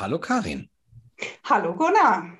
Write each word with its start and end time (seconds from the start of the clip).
Hallo 0.00 0.20
Karin. 0.20 0.70
Hallo 1.42 1.74
Gunnar. 1.74 2.38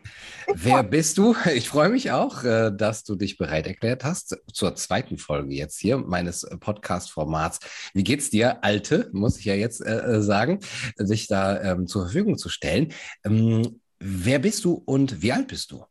Wer 0.55 0.85
bist 0.85 1.19
du? 1.19 1.35
Ich 1.53 1.69
freue 1.69 1.89
mich 1.89 2.13
auch, 2.13 2.45
äh, 2.45 2.71
dass 2.71 3.03
du 3.03 3.17
dich 3.17 3.37
bereit 3.37 3.67
erklärt 3.67 4.05
hast 4.05 4.39
zur 4.53 4.77
zweiten 4.77 5.19
Folge 5.19 5.53
jetzt 5.55 5.81
hier 5.81 5.99
meines 5.99 6.49
Podcast-Formats. 6.61 7.59
Wie 7.95 8.05
geht's 8.05 8.31
dir, 8.31 8.63
Alte, 8.63 9.11
muss 9.13 9.41
ich 9.41 9.47
ja 9.47 9.55
jetzt 9.55 9.81
äh, 9.81 10.19
äh, 10.19 10.23
sagen, 10.23 10.61
sich 10.97 11.27
da 11.27 11.61
ähm, 11.61 11.89
zur 11.89 12.03
Verfügung 12.03 12.39
zu 12.39 12.49
stellen. 12.49 12.93
Ähm, 13.25 13.81
wer 13.99 14.39
bist 14.39 14.65
du 14.65 14.75
und 14.75 15.21
wie 15.21 15.33
alt 15.33 15.49
bist 15.49 15.73
du? 15.73 15.85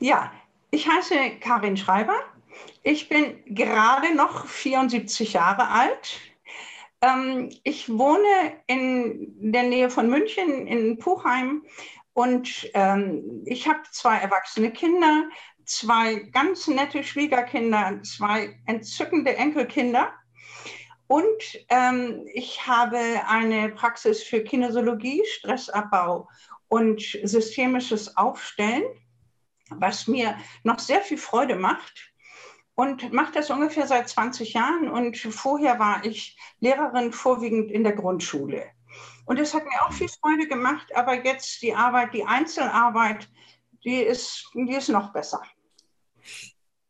Ja, 0.00 0.32
ich 0.70 0.88
heiße 0.88 1.40
Karin 1.40 1.76
Schreiber. 1.76 2.18
Ich 2.82 3.10
bin 3.10 3.36
gerade 3.54 4.14
noch 4.14 4.46
74 4.46 5.34
Jahre 5.34 5.68
alt. 5.68 6.20
Ähm, 7.04 7.50
ich 7.64 7.88
wohne 7.90 8.62
in 8.66 9.52
der 9.52 9.64
Nähe 9.64 9.90
von 9.90 10.08
München 10.08 10.66
in 10.66 10.98
Puchheim 10.98 11.64
und 12.14 12.70
ähm, 12.72 13.42
ich 13.44 13.68
habe 13.68 13.82
zwei 13.90 14.16
erwachsene 14.16 14.70
Kinder, 14.70 15.24
zwei 15.66 16.14
ganz 16.32 16.66
nette 16.66 17.04
Schwiegerkinder, 17.04 18.00
zwei 18.02 18.58
entzückende 18.66 19.36
Enkelkinder. 19.36 20.12
Und 21.06 21.42
ähm, 21.68 22.26
ich 22.32 22.66
habe 22.66 22.98
eine 23.28 23.68
Praxis 23.68 24.22
für 24.22 24.42
Kinesiologie, 24.42 25.22
Stressabbau 25.26 26.28
und 26.68 27.02
systemisches 27.22 28.16
Aufstellen, 28.16 28.84
was 29.68 30.06
mir 30.06 30.38
noch 30.62 30.78
sehr 30.78 31.02
viel 31.02 31.18
Freude 31.18 31.56
macht 31.56 32.13
und 32.74 33.12
mache 33.12 33.32
das 33.32 33.50
ungefähr 33.50 33.86
seit 33.86 34.08
20 34.08 34.52
Jahren. 34.54 34.88
Und 34.88 35.16
vorher 35.16 35.78
war 35.78 36.04
ich 36.04 36.36
Lehrerin 36.60 37.12
vorwiegend 37.12 37.70
in 37.70 37.84
der 37.84 37.92
Grundschule. 37.92 38.64
Und 39.26 39.38
das 39.38 39.54
hat 39.54 39.64
mir 39.64 39.82
auch 39.84 39.92
viel 39.92 40.08
Freude 40.08 40.48
gemacht, 40.48 40.94
aber 40.94 41.24
jetzt 41.24 41.62
die 41.62 41.74
Arbeit, 41.74 42.12
die 42.12 42.24
Einzelarbeit, 42.24 43.28
die 43.84 43.96
ist, 43.96 44.50
die 44.54 44.74
ist 44.74 44.88
noch 44.88 45.12
besser. 45.12 45.40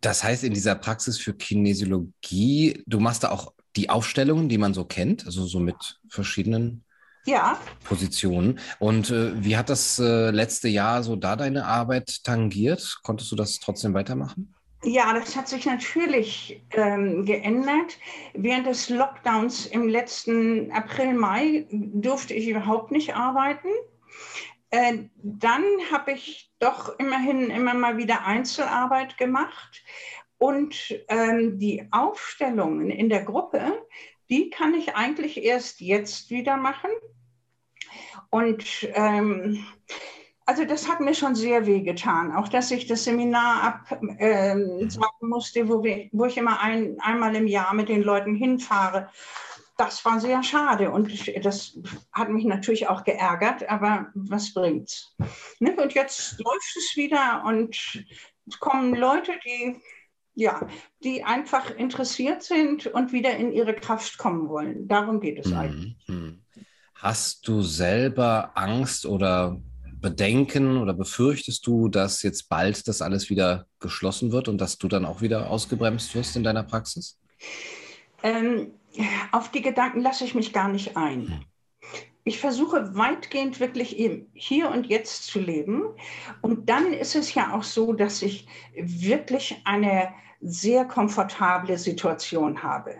Das 0.00 0.22
heißt, 0.22 0.44
in 0.44 0.52
dieser 0.52 0.74
Praxis 0.74 1.18
für 1.18 1.34
Kinesiologie, 1.34 2.82
du 2.86 3.00
machst 3.00 3.24
da 3.24 3.30
auch 3.30 3.52
die 3.76 3.88
Aufstellungen, 3.88 4.48
die 4.48 4.58
man 4.58 4.74
so 4.74 4.84
kennt, 4.84 5.24
also 5.26 5.46
so 5.46 5.60
mit 5.60 5.98
verschiedenen 6.08 6.84
ja. 7.24 7.58
Positionen. 7.84 8.60
Und 8.78 9.10
äh, 9.10 9.42
wie 9.42 9.56
hat 9.56 9.70
das 9.70 9.98
äh, 9.98 10.30
letzte 10.30 10.68
Jahr 10.68 11.02
so 11.02 11.16
da 11.16 11.36
deine 11.36 11.64
Arbeit 11.66 12.22
tangiert? 12.22 12.98
Konntest 13.02 13.32
du 13.32 13.36
das 13.36 13.60
trotzdem 13.60 13.94
weitermachen? 13.94 14.54
Ja, 14.84 15.14
das 15.14 15.34
hat 15.34 15.48
sich 15.48 15.64
natürlich 15.64 16.62
ähm, 16.72 17.24
geändert. 17.24 17.98
Während 18.34 18.66
des 18.66 18.90
Lockdowns 18.90 19.64
im 19.66 19.88
letzten 19.88 20.70
April, 20.72 21.14
Mai 21.14 21.66
durfte 21.70 22.34
ich 22.34 22.48
überhaupt 22.48 22.90
nicht 22.90 23.14
arbeiten. 23.14 23.68
Äh, 24.68 25.04
dann 25.22 25.64
habe 25.90 26.12
ich 26.12 26.52
doch 26.58 26.98
immerhin 26.98 27.48
immer 27.48 27.72
mal 27.72 27.96
wieder 27.96 28.26
Einzelarbeit 28.26 29.16
gemacht. 29.16 29.82
Und 30.36 30.94
ähm, 31.08 31.58
die 31.58 31.86
Aufstellungen 31.90 32.90
in 32.90 33.08
der 33.08 33.22
Gruppe, 33.22 33.86
die 34.28 34.50
kann 34.50 34.74
ich 34.74 34.94
eigentlich 34.96 35.42
erst 35.42 35.80
jetzt 35.80 36.28
wieder 36.28 36.58
machen. 36.58 36.90
Und 38.28 38.86
ähm, 38.92 39.64
also 40.46 40.64
das 40.64 40.88
hat 40.88 41.00
mir 41.00 41.14
schon 41.14 41.34
sehr 41.34 41.66
weh 41.66 41.80
getan. 41.80 42.32
Auch 42.32 42.48
dass 42.48 42.70
ich 42.70 42.86
das 42.86 43.04
Seminar 43.04 43.62
absagen 43.62 44.18
äh, 44.18 45.26
musste, 45.26 45.68
wo, 45.68 45.82
wir, 45.82 46.08
wo 46.12 46.26
ich 46.26 46.36
immer 46.36 46.60
ein, 46.60 46.96
einmal 47.00 47.34
im 47.34 47.46
Jahr 47.46 47.74
mit 47.74 47.88
den 47.88 48.02
Leuten 48.02 48.34
hinfahre. 48.34 49.08
Das 49.76 50.04
war 50.04 50.20
sehr 50.20 50.42
schade 50.44 50.90
und 50.90 51.10
das 51.44 51.76
hat 52.12 52.28
mich 52.28 52.44
natürlich 52.44 52.86
auch 52.86 53.02
geärgert, 53.02 53.68
aber 53.68 54.06
was 54.14 54.54
bringt's? 54.54 55.16
Ne? 55.58 55.74
Und 55.76 55.94
jetzt 55.94 56.38
läuft 56.38 56.76
es 56.76 56.96
wieder 56.96 57.42
und 57.44 58.04
es 58.46 58.60
kommen 58.60 58.94
Leute, 58.94 59.32
die 59.44 59.80
ja, 60.36 60.66
die 61.02 61.22
einfach 61.22 61.70
interessiert 61.70 62.42
sind 62.42 62.88
und 62.88 63.12
wieder 63.12 63.36
in 63.36 63.52
ihre 63.52 63.74
Kraft 63.74 64.18
kommen 64.18 64.48
wollen. 64.48 64.88
Darum 64.88 65.20
geht 65.20 65.38
es 65.38 65.46
mhm. 65.46 65.56
eigentlich. 65.56 66.08
Mhm. 66.08 66.42
Hast 66.96 67.46
du 67.46 67.62
selber 67.62 68.50
Angst 68.54 69.06
oder 69.06 69.60
Bedenken 70.04 70.76
oder 70.76 70.92
befürchtest 70.92 71.66
du, 71.66 71.88
dass 71.88 72.22
jetzt 72.22 72.50
bald 72.50 72.86
das 72.86 73.00
alles 73.00 73.30
wieder 73.30 73.66
geschlossen 73.80 74.32
wird 74.32 74.48
und 74.48 74.60
dass 74.60 74.76
du 74.76 74.86
dann 74.86 75.06
auch 75.06 75.22
wieder 75.22 75.48
ausgebremst 75.48 76.14
wirst 76.14 76.36
in 76.36 76.44
deiner 76.44 76.62
Praxis? 76.62 77.18
Ähm, 78.22 78.72
auf 79.32 79.50
die 79.50 79.62
Gedanken 79.62 80.02
lasse 80.02 80.26
ich 80.26 80.34
mich 80.34 80.52
gar 80.52 80.68
nicht 80.68 80.98
ein. 80.98 81.28
Hm. 81.28 81.40
Ich 82.22 82.38
versuche 82.38 82.94
weitgehend 82.94 83.60
wirklich 83.60 83.98
eben 83.98 84.26
hier 84.34 84.70
und 84.70 84.86
jetzt 84.86 85.24
zu 85.24 85.40
leben. 85.40 85.84
Und 86.42 86.68
dann 86.68 86.92
ist 86.92 87.14
es 87.14 87.32
ja 87.32 87.54
auch 87.54 87.62
so, 87.62 87.94
dass 87.94 88.20
ich 88.20 88.46
wirklich 88.76 89.56
eine 89.64 90.10
sehr 90.42 90.84
komfortable 90.84 91.78
Situation 91.78 92.62
habe. 92.62 92.94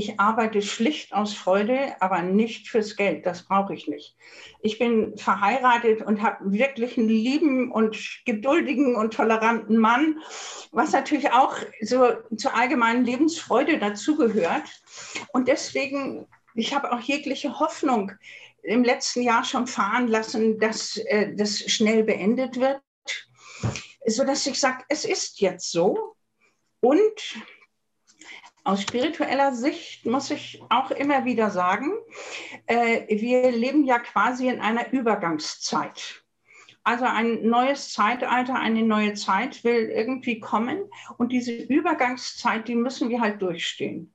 Ich 0.00 0.18
arbeite 0.18 0.62
schlicht 0.62 1.12
aus 1.12 1.34
Freude, 1.34 1.94
aber 2.00 2.22
nicht 2.22 2.70
fürs 2.70 2.96
Geld. 2.96 3.26
Das 3.26 3.42
brauche 3.42 3.74
ich 3.74 3.86
nicht. 3.86 4.16
Ich 4.62 4.78
bin 4.78 5.18
verheiratet 5.18 6.00
und 6.00 6.22
habe 6.22 6.52
wirklich 6.52 6.96
einen 6.96 7.10
lieben 7.10 7.70
und 7.70 7.98
geduldigen 8.24 8.96
und 8.96 9.12
toleranten 9.12 9.76
Mann, 9.76 10.18
was 10.72 10.92
natürlich 10.92 11.30
auch 11.32 11.54
so 11.82 12.14
zur 12.34 12.56
allgemeinen 12.56 13.04
Lebensfreude 13.04 13.78
dazugehört. 13.78 14.70
Und 15.34 15.48
deswegen, 15.48 16.26
ich 16.54 16.74
habe 16.74 16.92
auch 16.92 17.00
jegliche 17.00 17.60
Hoffnung 17.60 18.12
im 18.62 18.84
letzten 18.84 19.20
Jahr 19.20 19.44
schon 19.44 19.66
fahren 19.66 20.08
lassen, 20.08 20.58
dass 20.58 20.96
äh, 20.96 21.34
das 21.36 21.58
schnell 21.58 22.04
beendet 22.04 22.58
wird, 22.58 22.80
sodass 24.06 24.46
ich 24.46 24.58
sage, 24.58 24.82
es 24.88 25.04
ist 25.04 25.42
jetzt 25.42 25.70
so. 25.70 26.16
Und 26.80 27.36
aus 28.70 28.82
spiritueller 28.82 29.52
Sicht 29.52 30.06
muss 30.06 30.30
ich 30.30 30.62
auch 30.68 30.92
immer 30.92 31.24
wieder 31.24 31.50
sagen, 31.50 31.92
äh, 32.66 33.02
wir 33.08 33.50
leben 33.50 33.84
ja 33.84 33.98
quasi 33.98 34.46
in 34.46 34.60
einer 34.60 34.92
Übergangszeit. 34.92 36.22
Also 36.84 37.04
ein 37.04 37.46
neues 37.46 37.92
Zeitalter, 37.92 38.54
eine 38.54 38.82
neue 38.82 39.14
Zeit 39.14 39.64
will 39.64 39.90
irgendwie 39.90 40.38
kommen 40.38 40.84
und 41.18 41.32
diese 41.32 41.52
Übergangszeit, 41.52 42.68
die 42.68 42.76
müssen 42.76 43.10
wir 43.10 43.20
halt 43.20 43.42
durchstehen. 43.42 44.14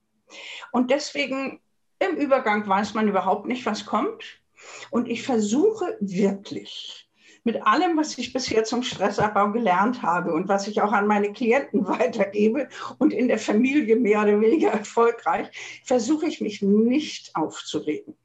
Und 0.72 0.90
deswegen 0.90 1.60
im 2.00 2.16
Übergang 2.16 2.66
weiß 2.66 2.94
man 2.94 3.10
überhaupt 3.10 3.48
nicht, 3.48 3.66
was 3.66 3.86
kommt. 3.86 4.42
Und 4.90 5.10
ich 5.10 5.24
versuche 5.24 5.98
wirklich, 6.00 7.05
mit 7.46 7.66
allem, 7.66 7.96
was 7.96 8.18
ich 8.18 8.34
bisher 8.34 8.64
zum 8.64 8.84
Stressabbau 8.84 9.52
gelernt 9.52 10.02
habe 10.02 10.34
und 10.34 10.50
was 10.50 10.68
ich 10.68 10.82
auch 10.82 10.92
an 10.92 11.08
meine 11.08 11.32
Klienten 11.32 11.88
weitergebe 11.88 12.68
und 12.98 13.14
in 13.14 13.30
der 13.30 13.40
Familie 13.40 13.96
mehr 13.96 14.24
oder 14.24 14.42
weniger 14.42 14.72
erfolgreich, 14.72 15.48
versuche 15.86 16.26
ich 16.26 16.42
mich 16.42 16.62
nicht 16.62 17.36
aufzuregen. 17.36 18.16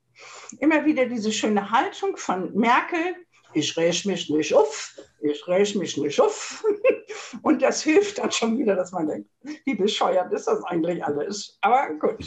Immer 0.58 0.84
wieder 0.84 1.06
diese 1.06 1.32
schöne 1.32 1.70
Haltung 1.70 2.16
von 2.16 2.52
Merkel, 2.54 3.14
ich 3.52 3.76
räche 3.76 4.08
mich 4.08 4.30
nicht 4.30 4.54
auf, 4.54 4.96
ich 5.20 5.46
räche 5.46 5.78
mich 5.78 5.96
nicht 5.96 6.20
auf. 6.20 6.64
Und 7.42 7.62
das 7.62 7.82
hilft 7.82 8.18
dann 8.18 8.30
schon 8.30 8.58
wieder, 8.58 8.74
dass 8.74 8.92
man 8.92 9.06
denkt, 9.06 9.30
wie 9.64 9.74
bescheuert 9.74 10.32
ist 10.32 10.46
das 10.46 10.62
eigentlich 10.64 11.04
alles. 11.04 11.58
Aber 11.60 11.94
gut. 11.94 12.24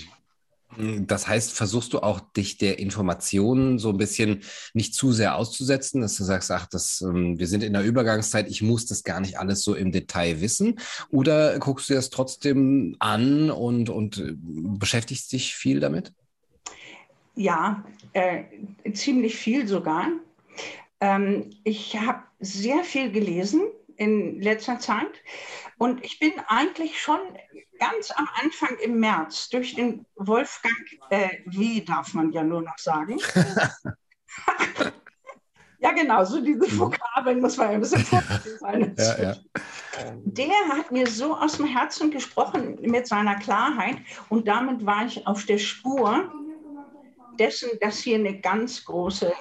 Das 0.77 1.27
heißt, 1.27 1.53
versuchst 1.53 1.93
du 1.93 1.99
auch, 1.99 2.19
dich 2.19 2.57
der 2.57 2.79
Informationen 2.79 3.79
so 3.79 3.89
ein 3.89 3.97
bisschen 3.97 4.43
nicht 4.73 4.95
zu 4.95 5.11
sehr 5.11 5.35
auszusetzen, 5.35 6.01
dass 6.01 6.15
du 6.15 6.23
sagst, 6.23 6.51
ach, 6.51 6.67
das, 6.67 7.01
ähm, 7.01 7.39
wir 7.39 7.47
sind 7.47 7.63
in 7.63 7.73
der 7.73 7.83
Übergangszeit, 7.83 8.49
ich 8.49 8.61
muss 8.61 8.85
das 8.85 9.03
gar 9.03 9.19
nicht 9.19 9.39
alles 9.39 9.63
so 9.63 9.75
im 9.75 9.91
Detail 9.91 10.41
wissen? 10.41 10.79
Oder 11.09 11.59
guckst 11.59 11.89
du 11.89 11.93
das 11.93 12.09
trotzdem 12.09 12.95
an 12.99 13.51
und, 13.51 13.89
und 13.89 14.17
äh, 14.17 14.33
beschäftigst 14.35 15.31
dich 15.31 15.55
viel 15.55 15.79
damit? 15.79 16.13
Ja, 17.35 17.83
äh, 18.13 18.43
ziemlich 18.93 19.35
viel 19.35 19.67
sogar. 19.67 20.07
Ähm, 20.99 21.49
ich 21.63 21.97
habe 21.97 22.23
sehr 22.39 22.83
viel 22.83 23.11
gelesen 23.11 23.61
in 23.97 24.41
letzter 24.41 24.79
Zeit. 24.79 25.11
Und 25.83 26.03
ich 26.05 26.17
bin 26.17 26.31
eigentlich 26.47 27.01
schon 27.01 27.19
ganz 27.77 28.09
am 28.11 28.29
Anfang 28.41 28.77
im 28.81 29.01
März 29.01 29.49
durch 29.49 29.75
den 29.75 30.05
Wolfgang, 30.15 30.73
äh, 31.09 31.39
wie 31.45 31.83
darf 31.83 32.13
man 32.13 32.31
ja 32.31 32.41
nur 32.41 32.61
noch 32.61 32.77
sagen. 32.77 33.17
ja, 35.79 35.91
genau, 35.91 36.23
so 36.23 36.39
diese 36.39 36.73
mhm. 36.73 36.79
Vokabeln 36.79 37.41
muss 37.41 37.57
man 37.57 37.67
ja 37.67 37.73
ein 37.73 37.81
bisschen 37.81 37.99
vorsichtig 38.05 38.59
sein. 38.59 38.95
ja, 38.97 39.21
ja. 39.21 39.35
Der 40.23 40.69
hat 40.69 40.89
mir 40.89 41.05
so 41.05 41.35
aus 41.35 41.57
dem 41.57 41.65
Herzen 41.65 42.11
gesprochen 42.11 42.77
mit 42.79 43.05
seiner 43.05 43.35
Klarheit 43.35 43.97
und 44.29 44.47
damit 44.47 44.85
war 44.85 45.05
ich 45.05 45.27
auf 45.27 45.43
der 45.43 45.57
Spur 45.57 46.31
dessen, 47.37 47.71
dass 47.81 47.99
hier 47.99 48.15
eine 48.15 48.39
ganz 48.39 48.85
große 48.85 49.33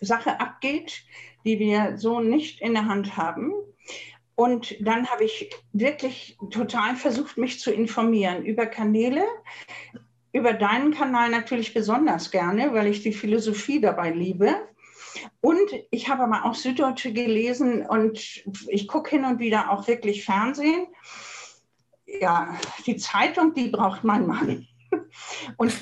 Sache 0.00 0.40
abgeht, 0.40 1.04
die 1.44 1.58
wir 1.58 1.98
so 1.98 2.20
nicht 2.20 2.62
in 2.62 2.72
der 2.72 2.86
Hand 2.86 3.18
haben. 3.18 3.52
Und 4.36 4.76
dann 4.80 5.08
habe 5.08 5.24
ich 5.24 5.50
wirklich 5.72 6.36
total 6.50 6.96
versucht, 6.96 7.36
mich 7.36 7.60
zu 7.60 7.72
informieren 7.72 8.44
über 8.44 8.66
Kanäle, 8.66 9.24
über 10.32 10.52
deinen 10.52 10.92
Kanal 10.92 11.30
natürlich 11.30 11.72
besonders 11.72 12.30
gerne, 12.30 12.74
weil 12.74 12.88
ich 12.88 13.02
die 13.02 13.12
Philosophie 13.12 13.80
dabei 13.80 14.10
liebe. 14.10 14.52
Und 15.40 15.70
ich 15.90 16.08
habe 16.08 16.24
aber 16.24 16.44
auch 16.44 16.54
Süddeutsche 16.54 17.12
gelesen 17.12 17.86
und 17.86 18.44
ich 18.68 18.88
gucke 18.88 19.10
hin 19.10 19.24
und 19.24 19.38
wieder 19.38 19.70
auch 19.70 19.86
wirklich 19.86 20.24
Fernsehen. 20.24 20.86
Ja, 22.06 22.58
die 22.86 22.96
Zeitung, 22.96 23.54
die 23.54 23.68
braucht 23.68 24.02
mein 24.02 24.26
Mann. 24.26 24.66
Und 25.56 25.72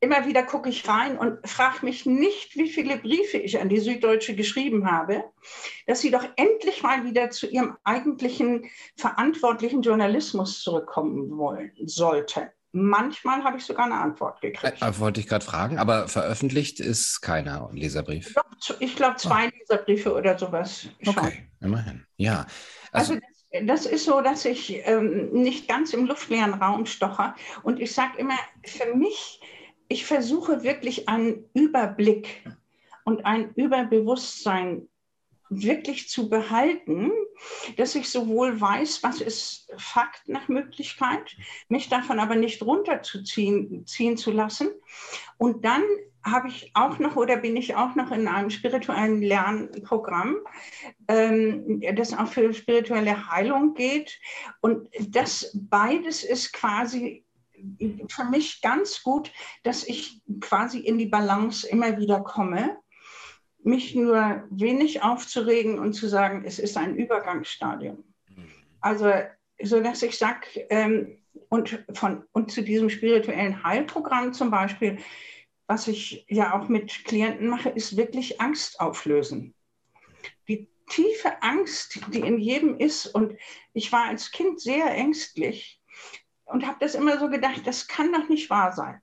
immer 0.00 0.26
wieder 0.26 0.42
gucke 0.42 0.68
ich 0.68 0.86
rein 0.88 1.18
und 1.18 1.48
frage 1.48 1.84
mich 1.84 2.06
nicht, 2.06 2.56
wie 2.56 2.68
viele 2.68 2.98
Briefe 2.98 3.38
ich 3.38 3.60
an 3.60 3.68
die 3.68 3.80
Süddeutsche 3.80 4.34
geschrieben 4.34 4.90
habe, 4.90 5.24
dass 5.86 6.00
sie 6.00 6.10
doch 6.10 6.24
endlich 6.36 6.82
mal 6.82 7.04
wieder 7.04 7.30
zu 7.30 7.46
ihrem 7.46 7.76
eigentlichen 7.84 8.66
verantwortlichen 8.96 9.82
Journalismus 9.82 10.60
zurückkommen 10.60 11.36
wollen 11.36 11.72
sollte. 11.84 12.52
Manchmal 12.72 13.42
habe 13.42 13.56
ich 13.56 13.64
sogar 13.64 13.86
eine 13.86 13.94
Antwort 13.94 14.42
gekriegt. 14.42 14.82
Äh, 14.82 14.98
wollte 14.98 15.20
ich 15.20 15.26
gerade 15.26 15.44
fragen, 15.44 15.78
aber 15.78 16.08
veröffentlicht 16.08 16.78
ist 16.78 17.22
keiner 17.22 17.70
Leserbrief. 17.72 18.34
Ich 18.80 18.96
glaube, 18.96 19.16
zwei 19.16 19.46
oh. 19.46 19.50
Leserbriefe 19.58 20.12
oder 20.12 20.38
sowas. 20.38 20.86
Schon. 21.00 21.16
Okay, 21.16 21.48
immerhin. 21.60 22.04
Ja. 22.18 22.46
Also, 22.92 23.14
also 23.14 23.26
das, 23.50 23.84
das, 23.84 23.86
ist 23.86 24.04
so, 24.04 24.20
dass 24.20 24.44
ich 24.44 24.86
ähm, 24.86 25.32
nicht 25.32 25.68
ganz 25.68 25.94
im 25.94 26.04
luftleeren 26.04 26.52
Raum 26.52 26.84
stoche. 26.84 27.34
Und 27.62 27.80
ich 27.80 27.94
sage 27.94 28.18
immer, 28.18 28.36
für 28.66 28.94
mich 28.94 29.40
ich 29.88 30.04
versuche 30.04 30.62
wirklich 30.62 31.08
einen 31.08 31.44
Überblick 31.54 32.42
und 33.04 33.24
ein 33.24 33.52
Überbewusstsein 33.54 34.88
wirklich 35.48 36.08
zu 36.08 36.28
behalten, 36.28 37.12
dass 37.76 37.94
ich 37.94 38.10
sowohl 38.10 38.60
weiß, 38.60 39.02
was 39.02 39.20
ist 39.20 39.70
Fakt 39.76 40.28
nach 40.28 40.48
Möglichkeit, 40.48 41.36
mich 41.68 41.88
davon 41.88 42.18
aber 42.18 42.34
nicht 42.34 42.62
runterzuziehen 42.62 43.86
ziehen 43.86 44.16
zu 44.16 44.32
lassen. 44.32 44.70
Und 45.38 45.64
dann 45.64 45.82
habe 46.24 46.48
ich 46.48 46.72
auch 46.74 46.98
noch 46.98 47.14
oder 47.14 47.36
bin 47.36 47.56
ich 47.56 47.76
auch 47.76 47.94
noch 47.94 48.10
in 48.10 48.26
einem 48.26 48.50
spirituellen 48.50 49.22
Lernprogramm, 49.22 50.38
ähm, 51.06 51.80
das 51.94 52.12
auch 52.12 52.26
für 52.26 52.52
spirituelle 52.52 53.30
Heilung 53.30 53.74
geht. 53.74 54.18
Und 54.60 54.88
das 55.08 55.52
beides 55.54 56.24
ist 56.24 56.52
quasi 56.52 57.25
für 58.08 58.24
mich 58.24 58.60
ganz 58.62 59.02
gut, 59.02 59.32
dass 59.62 59.84
ich 59.84 60.20
quasi 60.40 60.80
in 60.80 60.98
die 60.98 61.06
Balance 61.06 61.66
immer 61.66 61.98
wieder 61.98 62.20
komme, 62.20 62.76
mich 63.62 63.94
nur 63.94 64.44
wenig 64.50 65.02
aufzuregen 65.02 65.78
und 65.78 65.92
zu 65.92 66.08
sagen, 66.08 66.44
es 66.46 66.58
ist 66.58 66.76
ein 66.76 66.96
Übergangsstadium. 66.96 68.04
Also, 68.80 69.12
so 69.60 69.80
dass 69.80 70.02
ich 70.02 70.16
sage, 70.16 70.46
ähm, 70.70 71.18
und, 71.48 71.84
von, 71.94 72.24
und 72.32 72.50
zu 72.50 72.62
diesem 72.62 72.90
spirituellen 72.90 73.62
Heilprogramm 73.62 74.32
zum 74.32 74.50
Beispiel, 74.50 74.98
was 75.66 75.88
ich 75.88 76.24
ja 76.28 76.54
auch 76.54 76.68
mit 76.68 77.04
Klienten 77.04 77.48
mache, 77.48 77.70
ist 77.70 77.96
wirklich 77.96 78.40
Angst 78.40 78.80
auflösen. 78.80 79.54
Die 80.48 80.68
tiefe 80.88 81.42
Angst, 81.42 82.00
die 82.12 82.20
in 82.20 82.38
jedem 82.38 82.78
ist, 82.78 83.06
und 83.06 83.34
ich 83.72 83.90
war 83.90 84.04
als 84.04 84.30
Kind 84.30 84.60
sehr 84.60 84.86
ängstlich, 84.86 85.80
und 86.46 86.66
habe 86.66 86.78
das 86.80 86.94
immer 86.94 87.18
so 87.18 87.28
gedacht, 87.28 87.66
das 87.66 87.86
kann 87.86 88.12
doch 88.12 88.28
nicht 88.28 88.50
wahr 88.50 88.72
sein. 88.72 89.00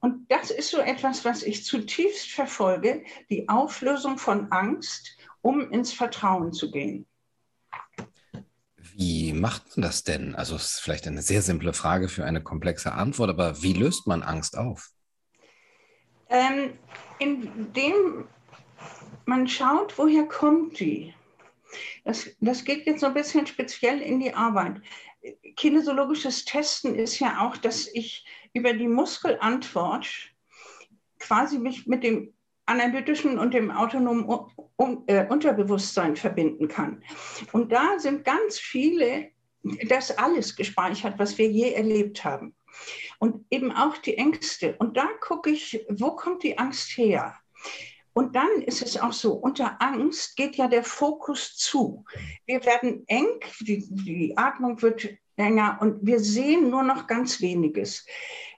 Und 0.00 0.30
das 0.30 0.50
ist 0.50 0.70
so 0.70 0.78
etwas, 0.78 1.24
was 1.24 1.42
ich 1.42 1.64
zutiefst 1.64 2.30
verfolge, 2.30 3.04
die 3.30 3.48
Auflösung 3.48 4.16
von 4.16 4.50
Angst, 4.52 5.16
um 5.42 5.72
ins 5.72 5.92
Vertrauen 5.92 6.52
zu 6.52 6.70
gehen. 6.70 7.06
Wie 8.76 9.32
macht 9.32 9.76
man 9.76 9.82
das 9.82 10.04
denn? 10.04 10.34
Also 10.34 10.56
es 10.56 10.74
ist 10.74 10.80
vielleicht 10.80 11.06
eine 11.06 11.22
sehr 11.22 11.42
simple 11.42 11.72
Frage 11.72 12.08
für 12.08 12.24
eine 12.24 12.42
komplexe 12.42 12.92
Antwort, 12.92 13.30
aber 13.30 13.62
wie 13.62 13.72
löst 13.72 14.06
man 14.06 14.22
Angst 14.22 14.56
auf? 14.56 14.90
Ähm, 16.28 16.78
indem 17.18 18.28
man 19.24 19.48
schaut, 19.48 19.98
woher 19.98 20.26
kommt 20.26 20.78
die. 20.78 21.14
Das, 22.04 22.28
das 22.40 22.64
geht 22.64 22.86
jetzt 22.86 23.00
so 23.00 23.06
ein 23.06 23.14
bisschen 23.14 23.46
speziell 23.46 24.00
in 24.00 24.20
die 24.20 24.34
Arbeit 24.34 24.80
kinesiologisches 25.56 26.44
Testen 26.44 26.94
ist 26.94 27.18
ja 27.18 27.46
auch, 27.46 27.56
dass 27.56 27.86
ich 27.86 28.24
über 28.52 28.72
die 28.72 28.88
Muskelantwort 28.88 30.08
quasi 31.18 31.58
mich 31.58 31.86
mit 31.86 32.04
dem 32.04 32.32
analytischen 32.66 33.38
und 33.38 33.54
dem 33.54 33.70
autonomen 33.70 34.26
äh, 35.06 35.26
Unterbewusstsein 35.26 36.16
verbinden 36.16 36.68
kann. 36.68 37.02
Und 37.52 37.72
da 37.72 37.98
sind 37.98 38.24
ganz 38.24 38.58
viele, 38.58 39.30
das 39.88 40.16
alles 40.16 40.54
gespeichert, 40.54 41.18
was 41.18 41.38
wir 41.38 41.48
je 41.50 41.72
erlebt 41.72 42.24
haben. 42.24 42.54
Und 43.18 43.44
eben 43.50 43.72
auch 43.72 43.96
die 43.96 44.16
Ängste. 44.18 44.76
Und 44.78 44.96
da 44.96 45.08
gucke 45.20 45.50
ich, 45.50 45.84
wo 45.88 46.14
kommt 46.14 46.42
die 46.42 46.58
Angst 46.58 46.96
her? 46.96 47.34
Und 48.18 48.34
dann 48.34 48.62
ist 48.62 48.82
es 48.82 48.98
auch 48.98 49.12
so, 49.12 49.34
unter 49.34 49.80
Angst 49.80 50.34
geht 50.34 50.56
ja 50.56 50.66
der 50.66 50.82
Fokus 50.82 51.54
zu. 51.56 52.04
Wir 52.46 52.64
werden 52.66 53.04
eng, 53.06 53.28
die, 53.60 53.86
die 53.90 54.36
Atmung 54.36 54.82
wird 54.82 55.08
enger 55.36 55.78
und 55.80 56.04
wir 56.04 56.18
sehen 56.18 56.68
nur 56.68 56.82
noch 56.82 57.06
ganz 57.06 57.40
weniges. 57.40 58.04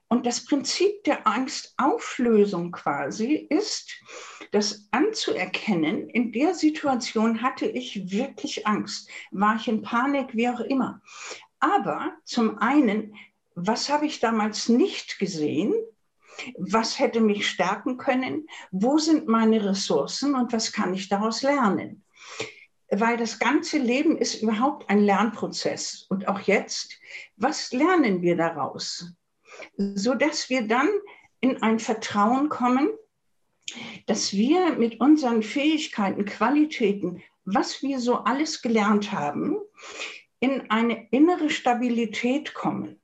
Und 0.07 0.25
das 0.25 0.45
Prinzip 0.45 1.03
der 1.03 1.27
Angstauflösung 1.27 2.71
quasi 2.71 3.35
ist, 3.51 3.91
das 4.51 4.87
anzuerkennen, 4.89 6.09
in 6.09 6.31
der 6.31 6.55
Situation 6.55 7.43
hatte 7.43 7.67
ich 7.67 8.09
wirklich 8.11 8.65
Angst, 8.65 9.11
war 9.29 9.57
ich 9.57 9.67
in 9.67 9.83
Panik, 9.83 10.35
wie 10.35 10.49
auch 10.49 10.61
immer. 10.61 11.03
Aber 11.59 12.13
zum 12.25 12.57
einen, 12.57 13.13
was 13.53 13.89
habe 13.89 14.07
ich 14.07 14.19
damals 14.19 14.69
nicht 14.69 15.19
gesehen? 15.19 15.75
Was 16.57 16.99
hätte 16.99 17.21
mich 17.21 17.47
stärken 17.47 17.97
können, 17.97 18.47
wo 18.71 18.97
sind 18.97 19.27
meine 19.27 19.63
Ressourcen 19.63 20.35
und 20.35 20.53
was 20.53 20.71
kann 20.71 20.93
ich 20.93 21.09
daraus 21.09 21.41
lernen. 21.41 22.03
Weil 22.89 23.17
das 23.17 23.39
ganze 23.39 23.77
Leben 23.77 24.17
ist 24.17 24.41
überhaupt 24.41 24.89
ein 24.89 24.99
Lernprozess. 24.99 26.05
Und 26.09 26.27
auch 26.27 26.41
jetzt, 26.41 26.99
was 27.37 27.71
lernen 27.71 28.21
wir 28.21 28.35
daraus? 28.35 29.13
Sodass 29.77 30.49
wir 30.49 30.67
dann 30.67 30.89
in 31.39 31.61
ein 31.61 31.79
Vertrauen 31.79 32.49
kommen, 32.49 32.89
dass 34.05 34.33
wir 34.33 34.73
mit 34.73 34.99
unseren 34.99 35.43
Fähigkeiten, 35.43 36.25
Qualitäten, 36.25 37.23
was 37.45 37.81
wir 37.81 37.99
so 37.99 38.17
alles 38.17 38.61
gelernt 38.61 39.11
haben, 39.11 39.57
in 40.39 40.69
eine 40.69 41.07
innere 41.11 41.49
Stabilität 41.49 42.53
kommen 42.53 43.00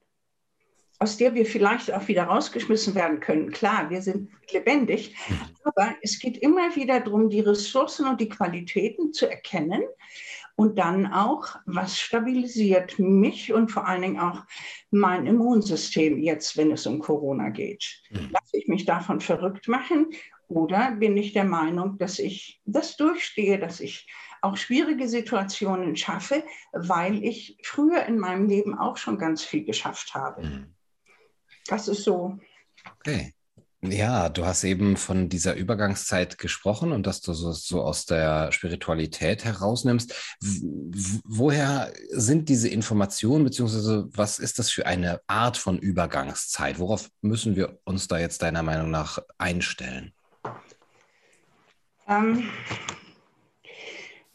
aus 1.00 1.18
der 1.18 1.36
wir 1.36 1.46
vielleicht 1.46 1.94
auch 1.94 2.08
wieder 2.08 2.24
rausgeschmissen 2.24 2.96
werden 2.96 3.20
können. 3.20 3.52
Klar, 3.52 3.90
wir 3.90 4.02
sind 4.02 4.30
lebendig, 4.52 5.16
aber 5.64 5.94
es 6.02 6.20
geht 6.20 6.38
immer 6.38 6.76
wieder 6.76 7.00
darum, 7.00 7.30
die 7.30 7.42
Ressourcen 7.42 8.08
und 8.08 8.20
die 8.20 8.30
Qualitäten 8.30 9.14
zu 9.14 9.30
erkennen 9.30 9.84
und 10.56 10.80
dann 10.80 11.06
auch, 11.06 11.56
was 11.68 12.00
stabilisiert 12.00 12.98
mich 12.98 13.54
und 13.54 13.72
vor 13.72 13.88
allen 13.88 14.02
Dingen 14.02 14.20
auch 14.20 14.44
mein 14.90 15.28
Immunsystem 15.28 16.18
jetzt, 16.18 16.58
wenn 16.58 16.72
es 16.72 16.88
um 16.88 17.00
Corona 17.00 17.50
geht. 17.50 18.02
Mhm. 18.10 18.30
Lasse 18.32 18.58
ich 18.58 18.68
mich 18.68 18.86
davon 18.86 19.22
verrückt 19.22 19.68
machen 19.68 20.08
oder 20.48 20.92
bin 20.92 21.16
ich 21.16 21.34
der 21.34 21.44
Meinung, 21.44 22.00
dass 22.00 22.18
ich 22.18 22.60
das 22.66 22.98
durchstehe, 22.98 23.60
dass 23.60 23.80
ich 23.80 24.08
auch 24.42 24.58
schwierige 24.58 25.08
Situationen 25.08 25.96
schaffe, 25.96 26.44
weil 26.72 27.24
ich 27.24 27.58
früher 27.64 28.06
in 28.06 28.18
meinem 28.18 28.48
Leben 28.48 28.78
auch 28.78 28.98
schon 28.98 29.20
ganz 29.20 29.44
viel 29.44 29.64
geschafft 29.64 30.16
habe. 30.16 30.44
Mhm. 30.44 30.77
Das 31.68 31.88
ist 31.88 32.04
so. 32.04 32.38
Okay. 33.00 33.34
Ja, 33.82 34.30
du 34.30 34.44
hast 34.44 34.64
eben 34.64 34.98
von 34.98 35.30
dieser 35.30 35.54
Übergangszeit 35.54 36.40
gesprochen 36.40 36.92
und 36.92 37.06
dass 37.06 37.22
du 37.22 37.34
so, 37.34 37.52
so 37.52 37.84
aus 37.84 38.08
der 38.08 38.52
Spiritualität 38.52 39.46
herausnimmst. 39.46 40.40
woher 41.24 41.94
sind 42.10 42.50
diese 42.50 42.70
Informationen, 42.70 43.44
beziehungsweise 43.44 44.10
was 44.12 44.40
ist 44.40 44.58
das 44.58 44.72
für 44.72 44.88
eine 44.88 45.22
Art 45.28 45.58
von 45.58 45.78
Übergangszeit? 45.78 46.80
Worauf 46.80 47.12
müssen 47.22 47.56
wir 47.56 47.80
uns 47.84 48.08
da 48.08 48.18
jetzt 48.18 48.42
deiner 48.42 48.64
Meinung 48.64 48.90
nach 48.90 49.20
einstellen? 49.38 50.12
Ähm, 52.08 52.50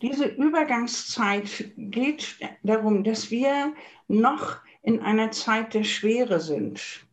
diese 0.02 0.26
Übergangszeit 0.26 1.72
geht 1.76 2.36
darum, 2.62 3.02
dass 3.02 3.32
wir 3.32 3.74
noch 4.06 4.58
in 4.82 5.00
einer 5.00 5.32
Zeit 5.32 5.74
der 5.74 5.84
Schwere 5.84 6.38
sind 6.38 7.06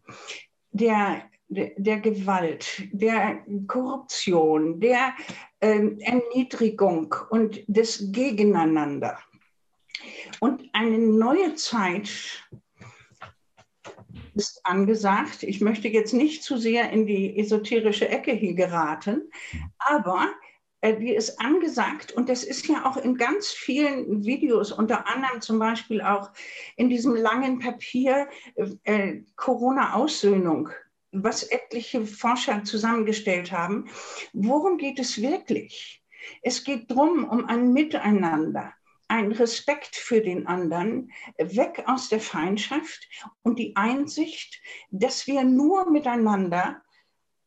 der, 0.71 1.23
der, 1.47 1.71
der 1.77 1.99
Gewalt, 1.99 2.83
der 2.91 3.43
Korruption, 3.67 4.79
der 4.79 5.13
äh, 5.59 5.89
Erniedrigung 5.99 7.13
und 7.29 7.63
des 7.67 8.11
Gegeneinander. 8.11 9.19
Und 10.39 10.69
eine 10.73 10.97
neue 10.97 11.55
Zeit 11.55 12.09
ist 14.35 14.65
angesagt. 14.65 15.43
Ich 15.43 15.59
möchte 15.59 15.89
jetzt 15.89 16.13
nicht 16.13 16.43
zu 16.43 16.57
sehr 16.57 16.91
in 16.91 17.05
die 17.05 17.37
esoterische 17.37 18.07
Ecke 18.07 18.31
hier 18.31 18.53
geraten, 18.53 19.29
aber 19.77 20.29
die 20.83 21.13
ist 21.13 21.39
angesagt 21.41 22.13
und 22.13 22.29
das 22.29 22.43
ist 22.43 22.67
ja 22.67 22.85
auch 22.85 22.97
in 22.97 23.15
ganz 23.15 23.49
vielen 23.49 24.23
Videos, 24.23 24.71
unter 24.71 25.07
anderem 25.07 25.41
zum 25.41 25.59
Beispiel 25.59 26.01
auch 26.01 26.31
in 26.77 26.89
diesem 26.89 27.15
langen 27.15 27.59
Papier 27.59 28.29
äh, 28.83 29.21
Corona-Aussöhnung, 29.35 30.69
was 31.11 31.43
etliche 31.43 32.05
Forscher 32.05 32.63
zusammengestellt 32.63 33.51
haben. 33.51 33.89
Worum 34.33 34.77
geht 34.77 34.99
es 34.99 35.21
wirklich? 35.21 36.01
Es 36.41 36.63
geht 36.63 36.89
darum, 36.91 37.27
um 37.27 37.45
ein 37.45 37.73
Miteinander, 37.73 38.73
ein 39.07 39.31
Respekt 39.31 39.95
für 39.95 40.21
den 40.21 40.47
anderen, 40.47 41.11
weg 41.37 41.83
aus 41.87 42.09
der 42.09 42.19
Feindschaft 42.19 43.07
und 43.41 43.57
die 43.57 43.75
Einsicht, 43.75 44.61
dass 44.91 45.27
wir 45.27 45.43
nur 45.43 45.89
miteinander 45.89 46.81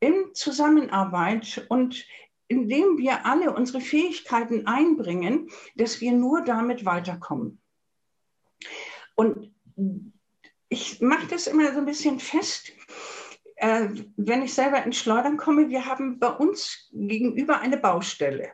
in 0.01 0.35
Zusammenarbeit 0.35 1.65
und 1.69 2.05
indem 2.53 2.99
wir 2.99 3.25
alle 3.25 3.55
unsere 3.55 3.81
Fähigkeiten 3.81 4.67
einbringen, 4.67 5.49
dass 5.75 6.03
wir 6.03 6.13
nur 6.13 6.45
damit 6.45 6.85
weiterkommen. 6.85 7.63
Und 9.15 9.55
ich 10.69 11.01
mache 11.01 11.27
das 11.29 11.47
immer 11.47 11.73
so 11.73 11.79
ein 11.79 11.87
bisschen 11.87 12.21
fest, 12.21 12.73
äh, 13.57 13.89
wenn 14.17 14.43
ich 14.43 14.53
selber 14.53 14.85
ins 14.85 14.99
Schleudern 14.99 15.39
komme, 15.39 15.71
wir 15.71 15.87
haben 15.87 16.19
bei 16.19 16.29
uns 16.29 16.91
gegenüber 16.93 17.61
eine 17.61 17.79
Baustelle. 17.79 18.53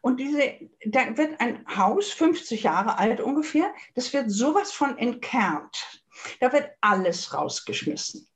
Und 0.00 0.18
diese, 0.18 0.70
da 0.86 1.16
wird 1.16 1.40
ein 1.40 1.64
Haus, 1.76 2.10
50 2.10 2.62
Jahre 2.62 2.98
alt 2.98 3.20
ungefähr, 3.20 3.72
das 3.94 4.12
wird 4.14 4.30
sowas 4.30 4.72
von 4.72 4.96
entkernt. 4.96 6.02
Da 6.40 6.52
wird 6.52 6.70
alles 6.80 7.34
rausgeschmissen. 7.34 8.26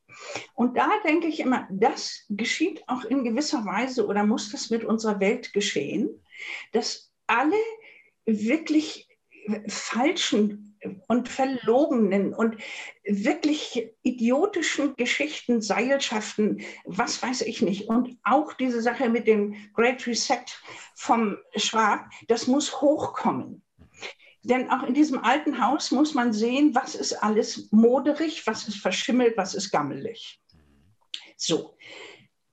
Und 0.55 0.77
da 0.77 0.91
denke 1.05 1.29
ich 1.29 1.41
immer, 1.41 1.69
das 1.71 2.25
geschieht 2.29 2.83
auch 2.89 3.05
in 3.05 3.25
gewisser 3.25 3.65
Weise 3.65 4.07
oder 4.07 4.25
muss 4.25 4.51
das 4.51 4.71
mit 4.71 4.85
unserer 4.85 5.21
Welt 5.21 5.53
geschehen, 5.53 6.25
dass 6.73 7.13
alle 7.27 7.57
wirklich 8.25 9.09
falschen 9.69 10.69
und 11.09 11.29
verlogenen 11.29 12.33
und 12.35 12.57
wirklich 13.05 13.91
idiotischen 14.03 14.95
Geschichten, 14.97 15.61
Seilschaften, 15.61 16.63
was 16.85 17.23
weiß 17.23 17.43
ich 17.43 17.63
nicht. 17.63 17.89
Und 17.89 18.17
auch 18.23 18.53
diese 18.53 18.81
Sache 18.81 19.09
mit 19.09 19.27
dem 19.27 19.57
Great 19.75 20.07
Reset 20.07 20.45
vom 20.95 21.39
Schwab, 21.57 22.09
das 22.29 22.47
muss 22.47 22.81
hochkommen. 22.81 23.63
Denn 24.49 24.71
auch 24.71 24.83
in 24.83 24.95
diesem 24.95 25.23
alten 25.23 25.65
Haus 25.65 25.91
muss 25.91 26.15
man 26.15 26.33
sehen, 26.33 26.75
was 26.75 26.95
ist 26.95 27.13
alles 27.23 27.69
moderig, 27.71 28.47
was 28.47 28.67
ist 28.69 28.79
verschimmelt, 28.79 29.37
was 29.37 29.55
ist 29.55 29.71
gammelig. 29.71 30.41
So. 31.37 31.77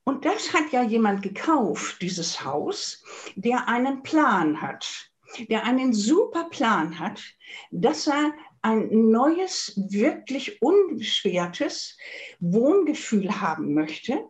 Und 0.04 0.24
das 0.24 0.52
hat 0.52 0.70
ja 0.72 0.82
jemand 0.82 1.22
gekauft, 1.22 2.00
dieses 2.00 2.44
Haus, 2.44 3.02
der 3.34 3.68
einen 3.68 4.02
Plan 4.02 4.60
hat 4.60 5.10
der 5.48 5.64
einen 5.64 5.92
super 5.92 6.44
Plan 6.50 6.98
hat, 6.98 7.22
dass 7.70 8.06
er 8.06 8.32
ein 8.62 9.10
neues, 9.10 9.74
wirklich 9.90 10.60
unbeschwertes 10.62 11.96
Wohngefühl 12.40 13.40
haben 13.40 13.74
möchte, 13.74 14.28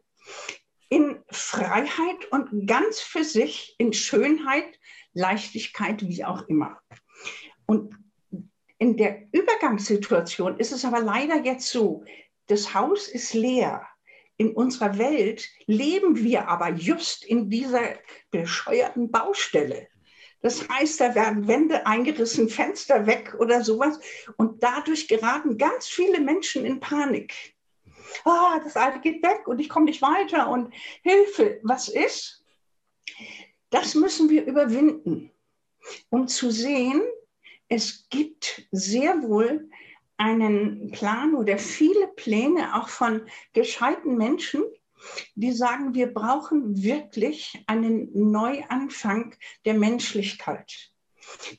in 0.88 1.23
Freiheit 1.30 2.26
und 2.30 2.66
ganz 2.66 3.00
für 3.00 3.25
sich, 3.25 3.75
in 3.78 3.92
Schönheit, 3.92 4.78
Leichtigkeit, 5.14 6.06
wie 6.06 6.25
auch 6.25 6.46
immer. 6.49 6.78
Und 7.66 7.94
in 8.78 8.96
der 8.96 9.26
Übergangssituation 9.32 10.58
ist 10.58 10.73
es 10.73 10.85
aber 10.85 11.00
leider 11.00 11.42
jetzt 11.42 11.68
so, 11.70 12.04
das 12.46 12.75
Haus 12.75 13.08
ist 13.08 13.35
leer. 13.35 13.87
In 14.38 14.52
unserer 14.52 14.99
Welt 14.99 15.49
leben 15.66 16.16
wir 16.16 16.49
aber 16.49 16.70
just 16.70 17.25
in 17.25 17.49
dieser 17.49 17.94
bescheuerten 18.30 19.11
Baustelle. 19.11 19.88
Das 20.42 20.68
heißt, 20.68 21.00
da 21.00 21.14
werden 21.14 21.49
Wände 21.49 21.87
eingerissen, 21.87 22.49
Fenster 22.49 23.06
weg 23.06 23.35
oder 23.38 23.64
sowas. 23.64 23.99
Und 24.37 24.62
dadurch 24.62 25.08
geraten 25.08 25.56
ganz 25.56 25.87
viele 25.87 26.20
Menschen 26.20 26.64
in 26.66 26.78
Panik. 26.80 27.56
Ah, 28.25 28.61
das 28.62 28.76
Alte 28.76 29.00
geht 29.00 29.23
weg 29.23 29.49
und 29.49 29.58
ich 29.58 29.68
komme 29.68 29.87
nicht 29.87 30.02
weiter 30.02 30.49
und 30.49 30.73
Hilfe, 31.02 31.58
was 31.62 31.88
ist? 31.88 32.44
Das 33.70 33.94
müssen 33.94 34.28
wir 34.28 34.44
überwinden, 34.44 35.32
um 36.11 36.28
zu 36.28 36.50
sehen, 36.50 37.02
es 37.68 38.08
gibt 38.08 38.66
sehr 38.70 39.23
wohl 39.23 39.68
einen 40.16 40.90
Plan 40.92 41.35
oder 41.35 41.58
viele 41.58 42.08
Pläne 42.08 42.75
auch 42.76 42.88
von 42.88 43.23
gescheiten 43.52 44.16
Menschen, 44.16 44.64
die 45.35 45.52
sagen, 45.52 45.94
wir 45.94 46.12
brauchen 46.12 46.82
wirklich 46.82 47.62
einen 47.66 48.30
Neuanfang 48.30 49.35
der 49.64 49.75
Menschlichkeit, 49.75 50.90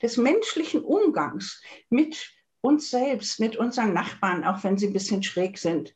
des 0.02 0.16
menschlichen 0.16 0.82
Umgangs 0.82 1.62
mit 1.88 2.34
uns 2.60 2.90
selbst, 2.90 3.38
mit 3.38 3.56
unseren 3.56 3.92
Nachbarn, 3.92 4.44
auch 4.44 4.64
wenn 4.64 4.76
sie 4.76 4.88
ein 4.88 4.92
bisschen 4.92 5.22
schräg 5.22 5.58
sind, 5.58 5.94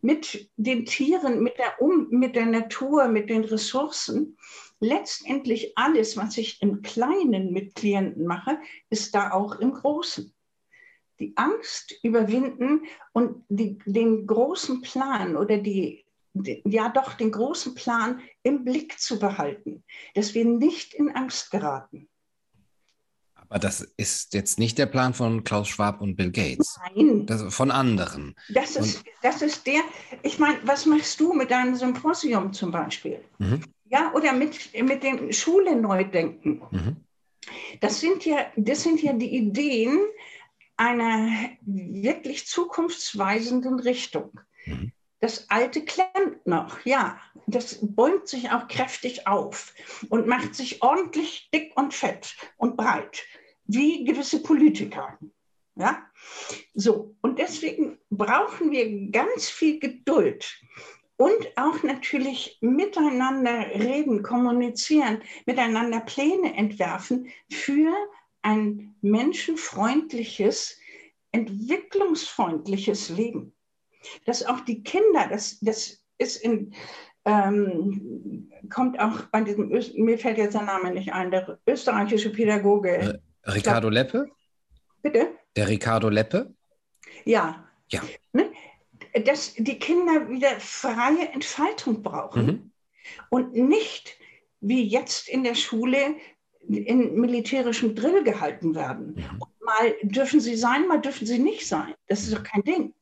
mit 0.00 0.48
den 0.56 0.86
Tieren, 0.86 1.42
mit 1.42 1.58
der, 1.58 1.80
um 1.82 2.08
mit 2.10 2.36
der 2.36 2.46
Natur, 2.46 3.08
mit 3.08 3.28
den 3.28 3.44
Ressourcen. 3.44 4.36
Letztendlich 4.80 5.72
alles, 5.76 6.16
was 6.16 6.36
ich 6.36 6.60
im 6.60 6.82
Kleinen 6.82 7.52
mit 7.52 7.74
Klienten 7.74 8.26
mache, 8.26 8.58
ist 8.90 9.14
da 9.14 9.30
auch 9.30 9.56
im 9.56 9.72
Großen 9.72 10.32
die 11.18 11.32
Angst 11.36 11.94
überwinden 12.02 12.82
und 13.12 13.44
die, 13.48 13.78
den 13.86 14.26
großen 14.26 14.82
Plan 14.82 15.36
oder 15.36 15.58
die 15.58 16.04
ja 16.64 16.90
doch 16.90 17.14
den 17.14 17.30
großen 17.30 17.74
Plan 17.74 18.20
im 18.42 18.64
Blick 18.64 18.98
zu 18.98 19.18
behalten, 19.18 19.84
dass 20.14 20.34
wir 20.34 20.44
nicht 20.44 20.92
in 20.92 21.08
Angst 21.10 21.50
geraten. 21.50 22.08
Aber 23.34 23.58
das 23.58 23.80
ist 23.96 24.34
jetzt 24.34 24.58
nicht 24.58 24.76
der 24.76 24.86
Plan 24.86 25.14
von 25.14 25.44
Klaus 25.44 25.68
Schwab 25.68 26.00
und 26.00 26.16
Bill 26.16 26.32
Gates. 26.32 26.78
Nein. 26.94 27.26
Das, 27.26 27.54
von 27.54 27.70
anderen. 27.70 28.34
Das 28.48 28.74
ist, 28.74 29.04
das 29.22 29.40
ist 29.40 29.66
der, 29.66 29.80
ich 30.22 30.38
meine, 30.38 30.58
was 30.64 30.84
machst 30.84 31.20
du 31.20 31.32
mit 31.32 31.50
deinem 31.50 31.76
Symposium 31.76 32.52
zum 32.52 32.72
Beispiel? 32.72 33.24
Mhm. 33.38 33.62
Ja, 33.88 34.12
oder 34.14 34.32
mit, 34.32 34.72
mit 34.82 35.02
dem 35.02 35.32
Schule 35.32 35.76
neu 35.76 36.04
denken. 36.04 36.62
Mhm. 36.70 36.96
Das, 37.80 38.00
sind 38.00 38.24
ja, 38.24 38.46
das 38.56 38.82
sind 38.82 39.02
ja 39.02 39.12
die 39.12 39.36
Ideen 39.36 39.98
einer 40.76 41.28
wirklich 41.62 42.46
zukunftsweisenden 42.46 43.78
Richtung. 43.80 44.40
Mhm. 44.66 44.92
Das 45.20 45.48
Alte 45.50 45.84
klemmt 45.84 46.46
noch, 46.46 46.84
ja. 46.84 47.20
Das 47.46 47.78
bäumt 47.80 48.28
sich 48.28 48.50
auch 48.50 48.68
kräftig 48.68 49.26
auf 49.26 49.72
und 50.08 50.26
macht 50.26 50.54
sich 50.54 50.82
ordentlich 50.82 51.48
dick 51.54 51.72
und 51.76 51.94
fett 51.94 52.36
und 52.56 52.76
breit, 52.76 53.22
wie 53.64 54.04
gewisse 54.04 54.42
Politiker. 54.42 55.18
Ja, 55.76 56.06
so. 56.74 57.14
Und 57.22 57.38
deswegen 57.38 57.98
brauchen 58.10 58.70
wir 58.70 59.10
ganz 59.10 59.48
viel 59.48 59.78
Geduld 59.78 60.60
und 61.16 61.46
auch 61.56 61.82
natürlich 61.82 62.58
miteinander 62.60 63.66
reden, 63.74 64.22
kommunizieren, 64.22 65.22
miteinander 65.46 66.00
Pläne 66.00 66.54
entwerfen 66.54 67.28
für 67.50 67.94
ein 68.42 68.94
menschenfreundliches, 69.00 70.78
entwicklungsfreundliches 71.32 73.08
Leben 73.10 73.56
dass 74.24 74.44
auch 74.44 74.60
die 74.60 74.82
Kinder, 74.82 75.28
das, 75.28 75.58
das 75.60 76.02
ist 76.18 76.36
in, 76.36 76.74
ähm, 77.24 78.50
kommt 78.72 78.98
auch 79.00 79.22
bei 79.32 79.42
diesem, 79.42 79.68
mir 79.68 80.18
fällt 80.18 80.38
jetzt 80.38 80.54
der 80.54 80.62
Name 80.62 80.92
nicht 80.92 81.12
ein, 81.12 81.30
der 81.30 81.58
österreichische 81.66 82.30
Pädagoge. 82.30 83.20
Äh, 83.44 83.50
Ricardo 83.50 83.88
Leppe? 83.88 84.28
Bitte? 85.02 85.28
Der 85.54 85.68
Ricardo 85.68 86.08
Leppe? 86.08 86.54
Ja. 87.24 87.64
Ja. 87.88 88.02
Ne? 88.32 88.45
Dass 89.24 89.54
die 89.54 89.78
Kinder 89.78 90.28
wieder 90.28 90.60
freie 90.60 91.28
Entfaltung 91.32 92.02
brauchen 92.02 92.46
mhm. 92.46 92.72
und 93.30 93.54
nicht 93.54 94.18
wie 94.60 94.82
jetzt 94.82 95.28
in 95.28 95.44
der 95.44 95.54
Schule 95.54 96.16
in 96.68 97.14
militärischem 97.20 97.94
Drill 97.94 98.24
gehalten 98.24 98.74
werden. 98.74 99.14
Mhm. 99.14 99.40
Mal 99.60 99.94
dürfen 100.02 100.40
sie 100.40 100.56
sein, 100.56 100.88
mal 100.88 101.00
dürfen 101.00 101.26
sie 101.26 101.38
nicht 101.38 101.66
sein. 101.66 101.94
Das 102.08 102.22
ist 102.22 102.34
doch 102.34 102.42
kein 102.42 102.62
Ding. 102.62 102.94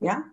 Ja? 0.00 0.24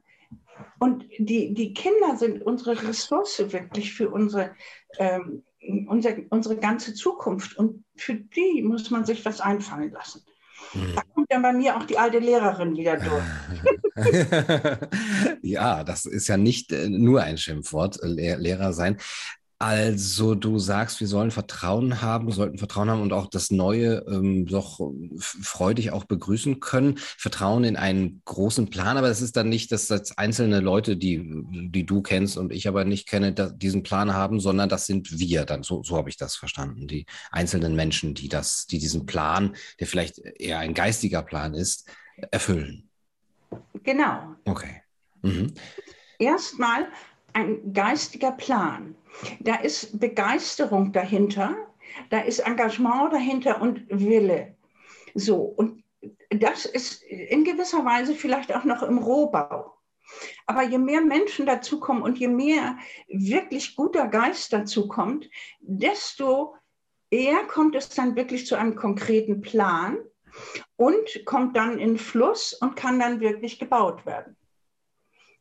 Und 0.80 1.06
die, 1.18 1.54
die 1.54 1.74
Kinder 1.74 2.18
sind 2.18 2.42
unsere 2.42 2.82
Ressource 2.88 3.52
wirklich 3.52 3.94
für 3.94 4.10
unsere, 4.10 4.56
ähm, 4.98 5.44
unser, 5.88 6.16
unsere 6.30 6.58
ganze 6.58 6.94
Zukunft. 6.94 7.58
Und 7.58 7.84
für 7.96 8.16
die 8.16 8.62
muss 8.62 8.90
man 8.90 9.06
sich 9.06 9.24
was 9.26 9.42
einfallen 9.42 9.92
lassen. 9.92 10.24
Hm. 10.72 10.96
Da 10.96 11.02
kommt 11.30 11.44
dann 11.46 11.54
bei 11.54 11.54
mir 11.54 11.78
auch 11.78 11.84
die 11.84 11.98
alte 11.98 12.20
Lehrerin 12.20 12.76
wieder 12.76 12.98
durch. 12.98 13.24
ja, 15.42 15.84
das 15.84 16.06
ist 16.06 16.28
ja 16.28 16.38
nicht 16.38 16.72
äh, 16.72 16.90
nur 16.90 17.22
ein 17.22 17.38
Schimpfwort, 17.38 18.00
Lehrer 18.04 18.74
sein. 18.74 18.98
Also 19.62 20.36
du 20.36 20.58
sagst, 20.58 21.02
wir 21.02 21.08
sollen 21.08 21.32
Vertrauen 21.32 22.02
haben, 22.02 22.32
sollten 22.32 22.58
Vertrauen 22.58 22.90
haben 22.90 23.02
und 23.02 23.12
auch 23.12 23.28
das 23.28 23.52
Neue 23.52 24.06
ähm, 24.08 24.46
doch 24.46 24.80
freudig 25.20 25.92
auch 25.92 26.06
begrüßen 26.06 26.62
können. 26.62 26.98
Vertrauen 26.98 27.66
in 27.66 27.76
einen 27.76 28.22
großen 28.24 28.70
Plan, 28.70 28.96
aber 28.96 29.10
es 29.10 29.20
ist 29.20 29.36
dann 29.36 29.50
nicht, 29.50 29.74
dass 29.74 29.88
das 29.88 30.18
einzelne 30.18 30.62
Leute, 30.62 30.96
die, 30.96 31.44
die 31.72 31.86
du 31.86 32.02
kennst 32.02 32.38
und 32.38 32.54
ich 32.54 32.70
aber 32.70 32.86
nicht 32.86 33.06
kenne, 33.06 33.34
diesen 33.34 33.84
Plan 33.84 34.14
haben, 34.14 34.40
sondern 34.40 34.70
das 34.70 34.86
sind 34.86 35.20
wir 35.20 35.44
dann. 35.44 35.64
So, 35.64 35.84
so 35.84 35.98
habe 35.98 36.10
ich 36.10 36.16
das 36.16 36.38
verstanden. 36.38 36.88
Die 36.88 37.06
einzelnen 37.30 37.76
Menschen, 37.76 38.14
die 38.14 38.30
das, 38.30 38.66
die 38.66 38.80
diesen 38.80 39.06
Plan, 39.06 39.58
der 39.82 39.88
vielleicht 39.88 40.20
eher 40.20 40.60
ein 40.60 40.74
geistiger 40.74 41.22
Plan 41.22 41.54
ist, 41.54 41.86
erfüllen. 42.32 42.90
Genau. 43.84 44.36
Okay. 44.46 44.84
Mhm. 45.22 45.54
Erstmal 46.18 46.88
ein 47.34 47.74
geistiger 47.74 48.32
Plan. 48.32 48.96
Da 49.40 49.56
ist 49.56 50.00
Begeisterung 50.00 50.92
dahinter 50.92 51.56
da 52.10 52.20
ist 52.22 52.40
Engagement 52.40 53.14
dahinter 53.14 53.62
und 53.62 53.86
Wille. 53.90 54.56
So, 55.14 55.38
und 55.42 55.84
das 56.30 56.66
ist 56.66 57.04
in 57.04 57.44
gewisser 57.44 57.84
Weise 57.86 58.16
vielleicht 58.16 58.54
auch 58.54 58.64
noch 58.64 58.84
im 58.84 58.98
Rohbau. 58.98 59.74
Aber 60.46 60.64
je 60.64 60.78
mehr 60.78 61.02
Menschen 61.02 61.46
dazukommen 61.46 62.02
und 62.02 62.18
je 62.18 62.28
mehr 62.28 62.78
wirklich 63.08 63.76
guter 63.76 64.08
Geist 64.08 64.54
dazukommt, 64.54 65.30
desto 65.60 66.56
eher 67.12 67.44
kommt 67.46 67.76
es 67.76 67.90
dann 67.90 68.16
wirklich 68.16 68.48
zu 68.48 68.56
einem 68.56 68.76
konkreten 68.76 69.42
Plan 69.42 69.98
und 70.78 71.26
kommt 71.26 71.56
dann 71.58 71.78
in 71.80 71.98
Fluss 71.98 72.54
und 72.54 72.76
kann 72.76 73.00
dann 73.00 73.20
wirklich 73.20 73.60
gebaut 73.60 74.06
werden. 74.06 74.36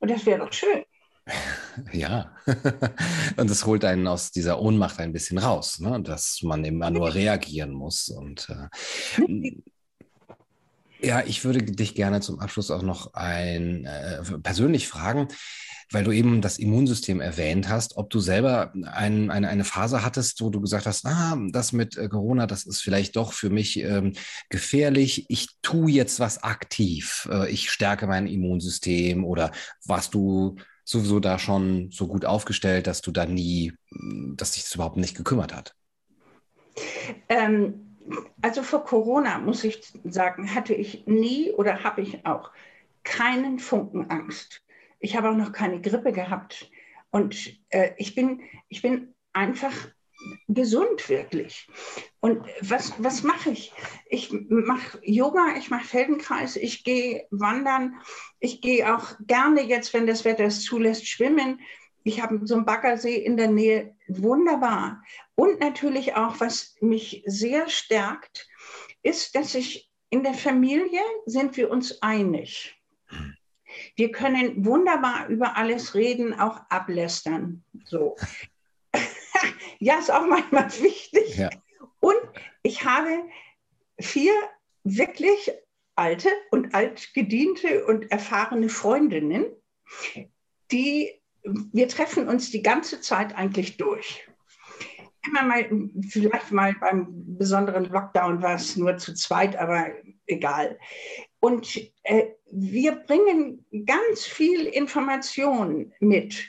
Und 0.00 0.10
das 0.10 0.26
wäre 0.26 0.40
doch 0.40 0.52
schön. 0.52 0.84
Ja, 1.92 2.32
und 3.37 3.50
das 3.50 3.64
holt 3.66 3.85
einen 3.85 4.06
aus 4.06 4.32
dieser 4.32 4.61
Ohnmacht 4.61 4.99
ein 4.99 5.12
bisschen 5.12 5.38
raus, 5.38 5.78
ne? 5.78 6.00
dass 6.02 6.40
man 6.42 6.64
immer 6.64 6.90
nur 6.90 7.14
reagieren 7.14 7.73
muss. 7.73 8.08
Und 8.08 8.49
äh, 8.49 9.52
ja, 11.06 11.23
ich 11.25 11.44
würde 11.44 11.62
dich 11.62 11.94
gerne 11.94 12.20
zum 12.20 12.40
Abschluss 12.40 12.70
auch 12.70 12.82
noch 12.82 13.14
ein 13.14 13.85
äh, 13.85 14.23
persönlich 14.42 14.88
fragen, 14.88 15.28
weil 15.90 16.04
du 16.04 16.12
eben 16.12 16.42
das 16.42 16.58
Immunsystem 16.58 17.20
erwähnt 17.20 17.68
hast, 17.68 17.97
ob 17.97 18.11
du 18.11 18.20
selber 18.20 18.73
ein, 18.92 19.30
eine, 19.30 19.49
eine 19.49 19.64
Phase 19.64 20.04
hattest, 20.04 20.42
wo 20.42 20.50
du 20.50 20.61
gesagt 20.61 20.87
hast, 20.87 21.06
ah, 21.06 21.38
das 21.50 21.73
mit 21.73 21.97
äh, 21.97 22.08
Corona, 22.08 22.47
das 22.47 22.66
ist 22.66 22.82
vielleicht 22.82 23.16
doch 23.16 23.32
für 23.32 23.50
mich 23.50 23.78
ähm, 23.80 24.12
gefährlich. 24.50 25.26
Ich 25.28 25.49
tue 25.62 25.90
jetzt 25.90 26.20
was 26.20 26.42
aktiv. 26.42 27.28
Äh, 27.30 27.50
ich 27.50 27.70
stärke 27.70 28.06
mein 28.06 28.26
Immunsystem 28.26 29.25
oder 29.25 29.52
warst 29.85 30.14
du 30.14 30.56
sowieso 30.88 31.21
da 31.21 31.38
schon 31.38 31.90
so 31.90 32.07
gut 32.07 32.25
aufgestellt, 32.25 32.87
dass 32.87 33.02
du 33.02 33.11
da 33.11 33.26
nie, 33.26 33.75
dass 34.35 34.52
dich 34.52 34.64
das 34.64 34.75
überhaupt 34.75 34.97
nicht 34.97 35.16
gekümmert 35.16 35.54
hat? 35.54 35.75
Ähm, 37.28 37.97
also 38.40 38.62
vor 38.62 38.85
Corona, 38.85 39.38
muss 39.38 39.64
ich 39.64 39.80
sagen, 40.04 40.54
hatte 40.54 40.75
ich 40.75 41.07
nie 41.07 41.50
oder 41.52 41.85
habe 41.85 42.00
ich 42.00 42.25
auch 42.25 42.50
keinen 43.04 43.59
Funken 43.59 44.11
Angst. 44.11 44.62
Ich 44.99 45.16
habe 45.16 45.30
auch 45.30 45.37
noch 45.37 45.52
keine 45.52 45.80
Grippe 45.80 46.12
gehabt. 46.12 46.71
Und 47.11 47.54
äh, 47.68 47.90
ich, 47.99 48.14
bin, 48.14 48.40
ich 48.68 48.83
bin 48.83 49.14
einfach 49.33 49.73
gesund 50.49 51.08
wirklich. 51.08 51.68
Und 52.20 52.44
was, 52.61 52.92
was 52.99 53.23
mache 53.23 53.50
ich? 53.50 53.73
Ich 54.08 54.32
mache 54.49 54.99
Yoga, 55.02 55.56
ich 55.56 55.70
mache 55.70 55.87
Feldenkreis, 55.87 56.56
ich 56.56 56.85
gehe 56.85 57.26
wandern, 57.30 57.94
ich 58.40 58.61
gehe 58.61 58.94
auch 58.94 59.14
gerne 59.26 59.62
jetzt, 59.62 59.94
wenn 59.94 60.06
das 60.06 60.25
Wetter 60.25 60.44
es 60.44 60.62
zulässt, 60.64 61.06
schwimmen. 61.06 61.61
Ich 62.04 62.23
habe 62.23 62.40
so 62.44 62.54
einen 62.54 62.64
Baggersee 62.64 63.16
in 63.16 63.37
der 63.37 63.49
Nähe, 63.49 63.94
wunderbar. 64.08 65.02
Und 65.35 65.61
natürlich 65.61 66.14
auch, 66.14 66.40
was 66.40 66.76
mich 66.80 67.23
sehr 67.26 67.68
stärkt, 67.68 68.49
ist, 69.02 69.35
dass 69.35 69.54
ich 69.54 69.90
in 70.11 70.23
der 70.23 70.35
Familie 70.35 71.00
sind 71.26 71.56
wir 71.56 71.70
uns 71.70 72.02
einig. 72.02 72.75
Wir 73.97 74.11
können 74.11 74.64
wunderbar 74.64 75.28
über 75.28 75.56
alles 75.56 75.94
reden, 75.94 76.38
auch 76.38 76.61
ablästern. 76.70 77.62
So. 77.85 78.16
Ja, 79.78 79.99
ist 79.99 80.11
auch 80.11 80.26
manchmal 80.26 80.70
wichtig. 80.80 81.37
Ja. 81.37 81.50
Und 82.00 82.20
ich 82.62 82.85
habe 82.85 83.25
vier 84.00 84.32
wirklich 84.85 85.52
alte 85.97 86.28
und 86.50 86.75
altgediente 86.75 87.85
und 87.87 88.11
erfahrene 88.11 88.68
Freundinnen, 88.68 89.47
die 90.70 91.18
wir 91.42 91.88
treffen 91.88 92.28
uns 92.28 92.50
die 92.50 92.62
ganze 92.62 93.00
Zeit 93.00 93.35
eigentlich 93.37 93.76
durch. 93.76 94.26
Immer 95.26 95.42
mal, 95.42 95.68
vielleicht 96.09 96.53
mal 96.53 96.74
beim 96.81 97.07
besonderen 97.38 97.87
Lockdown 97.87 98.42
war 98.42 98.55
es 98.55 98.76
nur 98.76 98.96
zu 98.96 99.14
zweit, 99.14 99.57
aber 99.57 99.88
egal. 100.26 100.79
Und 101.40 101.76
äh, 102.05 102.26
wir 102.50 102.92
bringen 102.92 103.64
ganz 103.87 104.24
viel 104.24 104.66
Information 104.66 105.92
mit, 106.00 106.46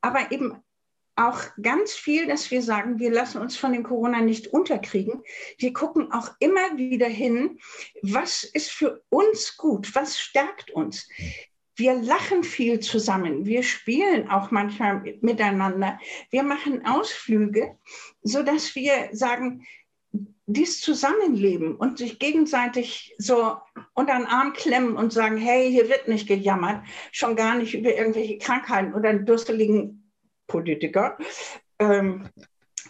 aber 0.00 0.32
eben 0.32 0.56
auch 1.16 1.40
ganz 1.60 1.92
viel, 1.92 2.26
dass 2.26 2.50
wir 2.50 2.62
sagen, 2.62 2.98
wir 2.98 3.10
lassen 3.10 3.38
uns 3.40 3.56
von 3.56 3.72
dem 3.72 3.82
Corona 3.82 4.20
nicht 4.20 4.48
unterkriegen. 4.48 5.22
Wir 5.58 5.72
gucken 5.72 6.10
auch 6.12 6.30
immer 6.38 6.76
wieder 6.76 7.08
hin, 7.08 7.58
was 8.02 8.44
ist 8.44 8.70
für 8.70 9.02
uns 9.10 9.56
gut, 9.56 9.94
was 9.94 10.18
stärkt 10.18 10.70
uns. 10.70 11.08
Wir 11.74 11.94
lachen 11.94 12.44
viel 12.44 12.80
zusammen, 12.80 13.46
wir 13.46 13.62
spielen 13.62 14.28
auch 14.28 14.50
manchmal 14.50 15.16
miteinander, 15.22 15.98
wir 16.30 16.42
machen 16.42 16.84
Ausflüge, 16.84 17.78
sodass 18.22 18.74
wir 18.74 19.08
sagen, 19.12 19.66
dies 20.46 20.80
Zusammenleben 20.80 21.76
und 21.76 21.98
sich 21.98 22.18
gegenseitig 22.18 23.14
so 23.16 23.56
unter 23.94 24.18
den 24.18 24.26
Arm 24.26 24.52
klemmen 24.52 24.96
und 24.96 25.12
sagen, 25.12 25.38
hey, 25.38 25.70
hier 25.70 25.88
wird 25.88 26.08
nicht 26.08 26.28
gejammert, 26.28 26.84
schon 27.10 27.36
gar 27.36 27.54
nicht 27.54 27.74
über 27.74 27.94
irgendwelche 27.94 28.38
Krankheiten 28.38 28.92
oder 28.94 29.08
einen 29.08 29.24
durseligen 29.24 30.01
Politiker. 30.52 31.16
Ähm, 31.78 32.28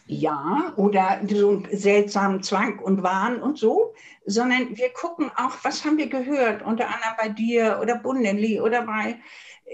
ja, 0.07 0.73
oder 0.77 1.21
so 1.31 1.51
einen 1.51 1.69
seltsamen 1.71 2.43
Zwang 2.43 2.81
und 2.81 3.03
Wahn 3.03 3.41
und 3.41 3.57
so, 3.57 3.95
sondern 4.27 4.77
wir 4.77 4.91
gucken 4.91 5.31
auch, 5.37 5.57
was 5.63 5.85
haben 5.85 5.97
wir 5.97 6.09
gehört, 6.09 6.63
unter 6.63 6.87
anderem 6.87 7.15
bei 7.17 7.29
dir 7.29 7.79
oder 7.81 7.97
Bundeli 7.97 8.61
oder 8.61 8.83
bei, 8.83 9.21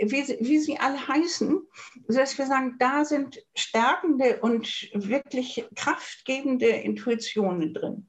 wie, 0.03 0.37
wie 0.40 0.59
sie 0.59 0.79
alle 0.79 1.09
heißen, 1.09 1.61
sodass 2.07 2.38
wir 2.38 2.46
sagen, 2.46 2.77
da 2.79 3.05
sind 3.05 3.42
stärkende 3.57 4.38
und 4.40 4.90
wirklich 4.94 5.66
kraftgebende 5.74 6.68
Intuitionen 6.68 7.74
drin. 7.74 8.08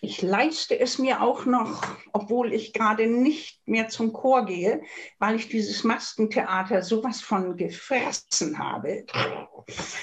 Ich 0.00 0.20
leiste 0.22 0.78
es 0.78 0.98
mir 0.98 1.22
auch 1.22 1.46
noch, 1.46 1.82
obwohl 2.12 2.52
ich 2.52 2.72
gerade 2.72 3.06
nicht 3.06 3.66
mehr 3.66 3.88
zum 3.88 4.12
Chor 4.12 4.44
gehe, 4.44 4.82
weil 5.18 5.36
ich 5.36 5.48
dieses 5.48 5.82
Maskentheater 5.84 6.82
sowas 6.82 7.20
von 7.20 7.56
gefressen 7.56 8.58
habe. 8.58 9.06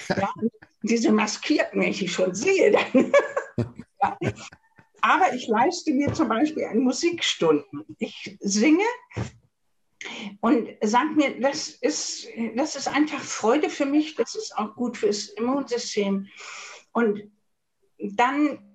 Ja, 0.10 0.34
diese 0.82 1.12
Maskierten, 1.12 1.82
wenn 1.82 1.90
ich 1.90 2.00
die 2.00 2.08
schon 2.08 2.34
sehe, 2.34 2.72
dann. 2.72 3.14
ja. 4.02 4.18
Aber 5.02 5.34
ich 5.34 5.48
leiste 5.48 5.94
mir 5.94 6.14
zum 6.14 6.30
Beispiel 6.30 6.66
eine 6.66 6.80
Musikstunden. 6.80 7.86
Ich 8.00 8.38
singe 8.40 8.86
und 10.42 10.70
sage 10.82 11.10
mir, 11.16 11.40
das 11.40 11.70
ist, 11.70 12.28
das 12.56 12.76
ist 12.76 12.88
einfach 12.88 13.20
Freude 13.20 13.70
für 13.70 13.86
mich, 13.86 14.16
das 14.16 14.36
ist 14.36 14.58
auch 14.58 14.76
gut 14.76 14.98
fürs 14.98 15.30
Immunsystem. 15.30 16.28
Und 16.92 17.32
dann 18.00 18.71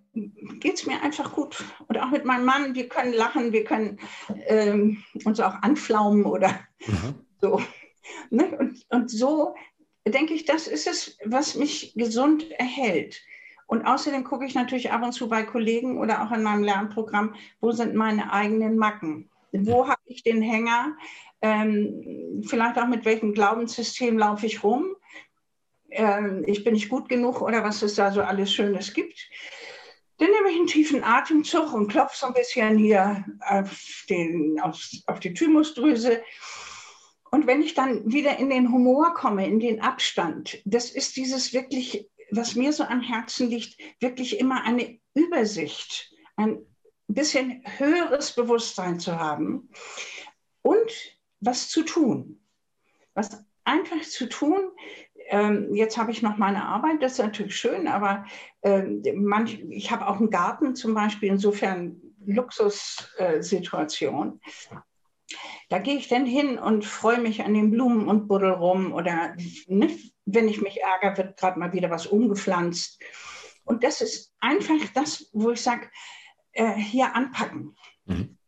geht 0.60 0.74
es 0.74 0.86
mir 0.86 1.02
einfach 1.02 1.32
gut. 1.32 1.62
Und 1.88 1.98
auch 1.98 2.10
mit 2.10 2.24
meinem 2.24 2.44
Mann, 2.44 2.74
wir 2.74 2.88
können 2.88 3.12
lachen, 3.12 3.52
wir 3.52 3.64
können 3.64 3.98
ähm, 4.46 5.02
uns 5.24 5.40
auch 5.40 5.54
anflaumen 5.62 6.24
oder 6.24 6.60
mhm. 6.86 7.14
so. 7.40 7.60
Ne? 8.30 8.56
Und, 8.58 8.86
und 8.90 9.10
so 9.10 9.54
denke 10.06 10.34
ich, 10.34 10.44
das 10.44 10.68
ist 10.68 10.86
es, 10.86 11.18
was 11.24 11.54
mich 11.54 11.92
gesund 11.94 12.50
erhält. 12.52 13.20
Und 13.66 13.84
außerdem 13.84 14.24
gucke 14.24 14.46
ich 14.46 14.54
natürlich 14.54 14.92
ab 14.92 15.02
und 15.02 15.12
zu 15.12 15.28
bei 15.28 15.42
Kollegen 15.42 15.98
oder 15.98 16.22
auch 16.22 16.30
in 16.30 16.42
meinem 16.42 16.62
Lernprogramm, 16.62 17.34
wo 17.60 17.72
sind 17.72 17.94
meine 17.94 18.32
eigenen 18.32 18.76
Macken? 18.76 19.28
Wo 19.50 19.88
habe 19.88 20.00
ich 20.06 20.22
den 20.22 20.40
Hänger? 20.40 20.96
Ähm, 21.42 22.42
vielleicht 22.46 22.78
auch 22.78 22.86
mit 22.86 23.04
welchem 23.04 23.34
Glaubenssystem 23.34 24.18
laufe 24.18 24.46
ich 24.46 24.62
rum? 24.62 24.94
Ähm, 25.90 26.44
ich 26.46 26.62
bin 26.62 26.74
nicht 26.74 26.88
gut 26.88 27.08
genug 27.08 27.40
oder 27.40 27.64
was 27.64 27.82
es 27.82 27.96
da 27.96 28.12
so 28.12 28.22
alles 28.22 28.52
Schönes 28.52 28.94
gibt. 28.94 29.28
Dann 30.18 30.30
nehme 30.30 30.50
ich 30.50 30.56
einen 30.56 30.66
tiefen 30.66 31.04
Atemzug 31.04 31.72
und 31.72 31.88
klopfe 31.88 32.16
so 32.16 32.26
ein 32.26 32.34
bisschen 32.34 32.78
hier 32.78 33.24
auf, 33.40 34.04
den, 34.08 34.58
auf, 34.60 34.80
auf 35.06 35.20
die 35.20 35.34
Thymusdrüse. 35.34 36.22
Und 37.30 37.46
wenn 37.46 37.62
ich 37.62 37.74
dann 37.74 38.10
wieder 38.10 38.38
in 38.38 38.48
den 38.48 38.72
Humor 38.72 39.12
komme, 39.12 39.46
in 39.46 39.60
den 39.60 39.82
Abstand, 39.82 40.62
das 40.64 40.90
ist 40.90 41.16
dieses 41.16 41.52
wirklich, 41.52 42.08
was 42.30 42.54
mir 42.54 42.72
so 42.72 42.84
am 42.84 43.02
Herzen 43.02 43.50
liegt, 43.50 43.78
wirklich 44.00 44.40
immer 44.40 44.62
eine 44.64 44.98
Übersicht, 45.14 46.10
ein 46.36 46.64
bisschen 47.08 47.62
höheres 47.78 48.34
Bewusstsein 48.34 48.98
zu 48.98 49.18
haben 49.18 49.68
und 50.62 50.90
was 51.40 51.68
zu 51.68 51.82
tun. 51.82 52.40
Was 53.14 53.44
einfach 53.64 54.02
zu 54.02 54.28
tun, 54.28 54.70
ähm, 55.28 55.74
jetzt 55.74 55.96
habe 55.96 56.10
ich 56.10 56.22
noch 56.22 56.36
meine 56.36 56.64
Arbeit, 56.64 57.02
das 57.02 57.12
ist 57.12 57.18
natürlich 57.18 57.56
schön, 57.56 57.88
aber 57.88 58.24
ähm, 58.62 59.02
manch, 59.14 59.60
ich 59.70 59.90
habe 59.90 60.06
auch 60.06 60.18
einen 60.18 60.30
Garten 60.30 60.74
zum 60.74 60.94
Beispiel, 60.94 61.30
insofern 61.30 62.00
Luxussituation. 62.24 64.40
Äh, 64.70 64.76
da 65.68 65.78
gehe 65.78 65.96
ich 65.96 66.08
dann 66.08 66.24
hin 66.24 66.58
und 66.58 66.84
freue 66.84 67.20
mich 67.20 67.42
an 67.42 67.54
den 67.54 67.70
Blumen 67.70 68.08
und 68.08 68.28
buddel 68.28 68.52
rum 68.52 68.92
oder 68.92 69.36
ne, 69.66 69.90
wenn 70.24 70.48
ich 70.48 70.60
mich 70.60 70.80
ärgere, 70.80 71.16
wird 71.16 71.36
gerade 71.36 71.58
mal 71.58 71.72
wieder 71.72 71.90
was 71.90 72.06
umgepflanzt. 72.06 73.02
Und 73.64 73.82
das 73.82 74.00
ist 74.00 74.32
einfach 74.40 74.74
das, 74.94 75.28
wo 75.32 75.50
ich 75.50 75.60
sage, 75.60 75.88
äh, 76.52 76.74
hier 76.74 77.14
anpacken. 77.14 77.76
Mhm. 78.04 78.38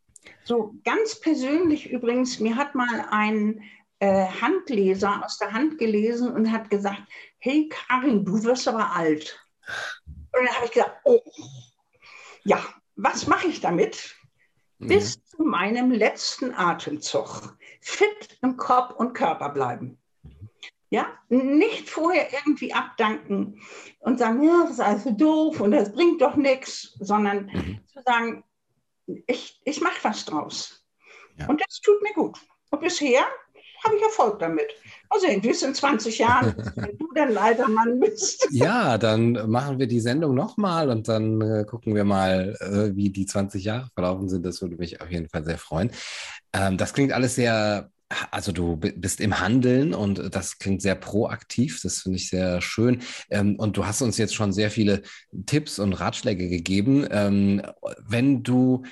So 0.45 0.75
ganz 0.85 1.21
persönlich 1.21 1.91
übrigens, 1.91 2.39
mir 2.39 2.57
hat 2.57 2.75
mal 2.75 3.07
ein 3.11 3.63
Handleser 4.07 5.25
aus 5.25 5.39
der 5.39 5.53
Hand 5.53 5.79
gelesen 5.79 6.33
und 6.33 6.53
hat 6.53 6.71
gesagt, 6.71 7.03
hey 7.39 7.69
Karin, 7.69 8.25
du 8.25 8.43
wirst 8.45 8.69
aber 8.69 8.95
alt. 8.95 9.39
Und 10.07 10.45
dann 10.47 10.55
habe 10.55 10.67
ich 10.67 10.73
gesagt, 10.73 11.01
oh, 11.05 11.21
ja, 12.45 12.63
was 12.97 13.27
mache 13.27 13.49
ich 13.49 13.61
damit? 13.61 14.15
Bis 14.79 15.23
zu 15.25 15.43
meinem 15.43 15.91
letzten 15.91 16.55
Atemzug 16.55 17.57
fit 17.81 18.39
im 18.43 18.57
Kopf 18.57 18.95
und 18.95 19.13
Körper 19.13 19.49
bleiben. 19.49 19.99
Ja, 20.91 21.19
nicht 21.29 21.91
vorher 21.91 22.33
irgendwie 22.33 22.73
abdanken 22.73 23.61
und 23.99 24.19
sagen, 24.19 24.43
ja, 24.43 24.63
das 24.63 24.73
ist 24.73 24.81
alles 24.81 25.05
so 25.05 25.11
doof 25.11 25.61
und 25.61 25.73
das 25.73 25.93
bringt 25.93 26.23
doch 26.23 26.37
nichts, 26.37 26.97
sondern 27.01 27.47
mhm. 27.47 27.81
zu 27.93 28.01
sagen, 28.07 28.45
ich, 29.27 29.61
ich 29.65 29.81
mache 29.81 30.03
was 30.03 30.25
draus. 30.25 30.87
Ja. 31.37 31.49
Und 31.49 31.61
das 31.61 31.81
tut 31.81 32.01
mir 32.03 32.15
gut. 32.15 32.39
Und 32.71 32.81
bisher 32.81 33.27
habe 33.85 33.97
ich 33.97 34.03
Erfolg 34.03 34.39
damit. 34.39 34.67
Mal 35.11 35.21
sehen, 35.21 35.43
wie 35.43 35.51
es 35.51 35.63
in 35.63 35.75
20 35.75 36.19
Jahren, 36.19 36.55
wenn 36.77 36.99
du 36.99 37.09
dann 37.15 37.37
alter 37.37 37.69
Mann 37.69 38.01
bist. 38.01 38.47
Ja, 38.51 38.99
dann 38.99 39.51
machen 39.51 39.79
wir 39.79 39.87
die 39.87 40.01
Sendung 40.01 40.35
nochmal 40.35 40.91
und 40.91 41.09
dann 41.09 41.41
äh, 41.41 41.65
gucken 41.65 41.95
wir 41.95 42.05
mal, 42.05 42.57
äh, 42.61 42.97
wie 42.97 43.11
die 43.11 43.27
20 43.27 43.65
Jahre 43.65 43.91
verlaufen 43.95 44.29
sind. 44.29 44.45
Das 44.45 44.61
würde 44.63 44.77
mich 44.77 45.01
auf 45.01 45.11
jeden 45.11 45.29
Fall 45.29 45.45
sehr 45.45 45.59
freuen. 45.59 45.91
Ähm, 46.53 46.77
das 46.77 46.93
klingt 46.93 47.13
alles 47.13 47.35
sehr 47.35 47.91
also 48.31 48.53
du 48.53 48.77
bist 48.77 49.21
im 49.21 49.39
Handeln 49.39 49.93
und 49.93 50.35
das 50.35 50.59
klingt 50.59 50.81
sehr 50.81 50.95
proaktiv, 50.95 51.81
das 51.83 51.99
finde 51.99 52.17
ich 52.17 52.31
sehr 52.31 52.61
schön. 52.63 53.03
Ähm, 53.31 53.57
und 53.57 53.77
du 53.77 53.87
hast 53.87 54.01
uns 54.01 54.17
jetzt 54.17 54.35
schon 54.35 54.53
sehr 54.53 54.71
viele 54.71 55.03
Tipps 55.47 55.79
und 55.79 55.93
Ratschläge 55.93 56.49
gegeben. 56.49 57.07
Ähm, 57.11 57.63
wenn 58.07 58.43
du 58.43 58.85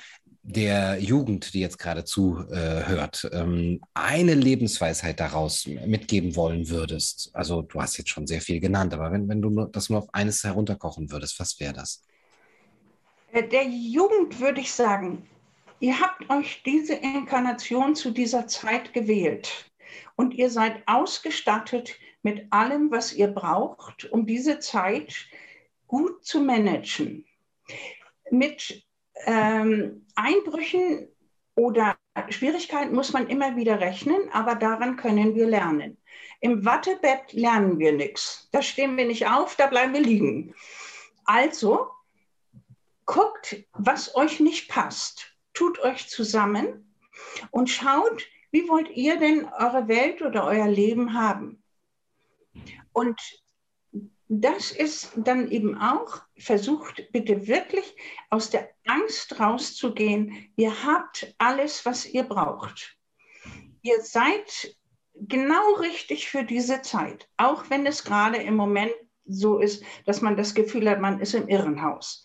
der 0.49 0.97
Jugend, 0.99 1.53
die 1.53 1.59
jetzt 1.59 1.77
gerade 1.77 2.05
zuhört, 2.05 3.29
ähm, 3.33 3.81
eine 3.93 4.33
Lebensweisheit 4.33 5.19
daraus 5.19 5.67
mitgeben 5.67 6.35
wollen 6.35 6.69
würdest, 6.69 7.29
also 7.33 7.61
du 7.61 7.81
hast 7.81 7.97
jetzt 7.97 8.09
schon 8.09 8.27
sehr 8.27 8.41
viel 8.41 8.59
genannt, 8.59 8.93
aber 8.93 9.11
wenn, 9.11 9.27
wenn 9.27 9.41
du 9.41 9.65
das 9.65 9.89
nur 9.89 9.99
auf 9.99 10.13
eines 10.13 10.43
herunterkochen 10.43 11.11
würdest, 11.11 11.39
was 11.39 11.59
wäre 11.59 11.73
das? 11.73 12.03
Äh, 13.33 13.47
der 13.47 13.65
Jugend 13.65 14.39
würde 14.39 14.61
ich 14.61 14.71
sagen, 14.71 15.27
Ihr 15.79 15.99
habt 15.99 16.29
euch 16.31 16.63
diese 16.65 16.95
Inkarnation 16.95 17.95
zu 17.95 18.09
dieser 18.09 18.47
Zeit 18.47 18.93
gewählt 18.93 19.71
und 20.15 20.33
ihr 20.33 20.49
seid 20.49 20.81
ausgestattet 20.87 21.95
mit 22.23 22.51
allem, 22.51 22.89
was 22.89 23.13
ihr 23.13 23.27
braucht, 23.27 24.05
um 24.11 24.25
diese 24.25 24.57
Zeit 24.57 25.27
gut 25.85 26.25
zu 26.25 26.41
managen. 26.41 27.25
Mit 28.31 28.86
ähm, 29.25 30.05
Einbrüchen 30.15 31.07
oder 31.55 31.97
Schwierigkeiten 32.29 32.93
muss 32.93 33.13
man 33.13 33.27
immer 33.27 33.55
wieder 33.55 33.79
rechnen, 33.79 34.29
aber 34.31 34.55
daran 34.55 34.95
können 34.95 35.35
wir 35.35 35.47
lernen. 35.47 35.97
Im 36.39 36.65
Wattebett 36.65 37.33
lernen 37.33 37.79
wir 37.79 37.93
nichts. 37.93 38.47
Da 38.51 38.61
stehen 38.61 38.95
wir 38.97 39.05
nicht 39.05 39.27
auf, 39.27 39.55
da 39.55 39.67
bleiben 39.67 39.93
wir 39.93 40.01
liegen. 40.01 40.53
Also 41.25 41.87
guckt, 43.05 43.63
was 43.73 44.15
euch 44.15 44.39
nicht 44.39 44.69
passt 44.69 45.33
tut 45.53 45.79
euch 45.79 46.07
zusammen 46.07 46.93
und 47.49 47.69
schaut, 47.69 48.23
wie 48.51 48.69
wollt 48.69 48.89
ihr 48.91 49.17
denn 49.17 49.45
eure 49.45 49.87
Welt 49.87 50.21
oder 50.21 50.45
euer 50.45 50.67
Leben 50.67 51.13
haben? 51.13 51.63
Und 52.93 53.19
das 54.27 54.71
ist 54.71 55.11
dann 55.15 55.49
eben 55.49 55.77
auch, 55.77 56.21
versucht 56.39 57.11
bitte 57.11 57.47
wirklich 57.47 57.95
aus 58.29 58.49
der 58.49 58.69
Angst 58.85 59.39
rauszugehen. 59.39 60.51
Ihr 60.55 60.83
habt 60.85 61.33
alles, 61.37 61.85
was 61.85 62.05
ihr 62.05 62.23
braucht. 62.23 62.97
Ihr 63.81 64.01
seid 64.01 64.75
genau 65.13 65.73
richtig 65.75 66.29
für 66.29 66.43
diese 66.43 66.81
Zeit, 66.81 67.27
auch 67.37 67.69
wenn 67.69 67.85
es 67.85 68.03
gerade 68.03 68.37
im 68.37 68.55
Moment 68.55 68.93
so 69.25 69.59
ist, 69.59 69.83
dass 70.05 70.21
man 70.21 70.37
das 70.37 70.53
Gefühl 70.53 70.89
hat, 70.89 71.01
man 71.01 71.19
ist 71.19 71.33
im 71.33 71.47
Irrenhaus. 71.47 72.23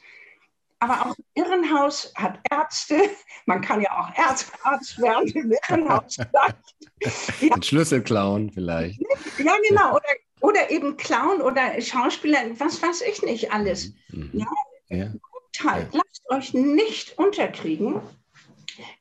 Aber 0.82 1.00
auch 1.06 1.16
ein 1.16 1.24
Irrenhaus 1.34 2.12
hat 2.16 2.40
Ärzte. 2.50 3.00
Man 3.46 3.60
kann 3.60 3.80
ja 3.80 3.90
auch 3.92 4.18
Arzt, 4.18 4.50
Arzt 4.64 5.00
werden 5.00 5.28
im 5.28 5.52
Irrenhaus. 5.52 6.16
ja. 6.16 7.52
Ein 7.52 7.62
Schlüsselclown 7.62 8.50
vielleicht. 8.50 9.00
Ja, 9.38 9.54
genau. 9.68 9.94
Oder, 9.94 10.02
oder 10.40 10.70
eben 10.72 10.96
Clown 10.96 11.40
oder 11.40 11.80
Schauspieler, 11.80 12.38
was 12.58 12.82
weiß 12.82 13.02
ich 13.02 13.22
nicht 13.22 13.52
alles. 13.52 13.94
Mhm. 14.08 14.30
Ja? 14.32 14.46
ja. 14.88 15.06
Gut 15.06 15.64
halt, 15.64 15.94
ja. 15.94 16.00
lasst 16.04 16.30
euch 16.30 16.52
nicht 16.52 17.16
unterkriegen. 17.16 18.02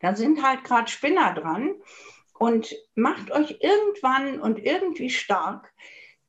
Da 0.01 0.15
sind 0.15 0.43
halt 0.43 0.63
gerade 0.63 0.89
Spinner 0.89 1.33
dran. 1.33 1.73
Und 2.37 2.75
macht 2.93 3.31
euch 3.31 3.57
irgendwann 3.59 4.39
und 4.39 4.59
irgendwie 4.59 5.09
stark 5.09 5.73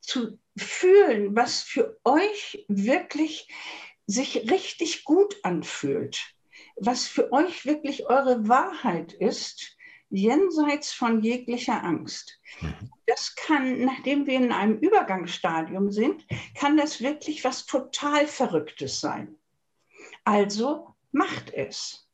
zu 0.01 0.39
fühlen, 0.57 1.37
was 1.37 1.63
für 1.63 1.99
euch 2.05 2.65
wirklich 2.69 3.49
sich 4.13 4.51
richtig 4.51 5.05
gut 5.05 5.37
anfühlt, 5.43 6.35
was 6.77 7.07
für 7.07 7.33
euch 7.33 7.65
wirklich 7.65 8.07
eure 8.07 8.49
Wahrheit 8.49 9.13
ist, 9.13 9.77
jenseits 10.11 10.93
von 10.93 11.23
jeglicher 11.23 11.83
Angst. 11.83 12.39
Mhm. 12.61 12.91
Das 13.07 13.35
kann, 13.35 13.85
nachdem 13.85 14.27
wir 14.27 14.35
in 14.35 14.53
einem 14.53 14.79
Übergangsstadium 14.79 15.91
sind, 15.91 16.27
kann 16.55 16.77
das 16.77 17.01
wirklich 17.01 17.45
was 17.45 17.67
total 17.67 18.27
Verrücktes 18.27 19.01
sein. 19.01 19.37
Also 20.25 20.95
macht 21.11 21.53
es. 21.53 22.09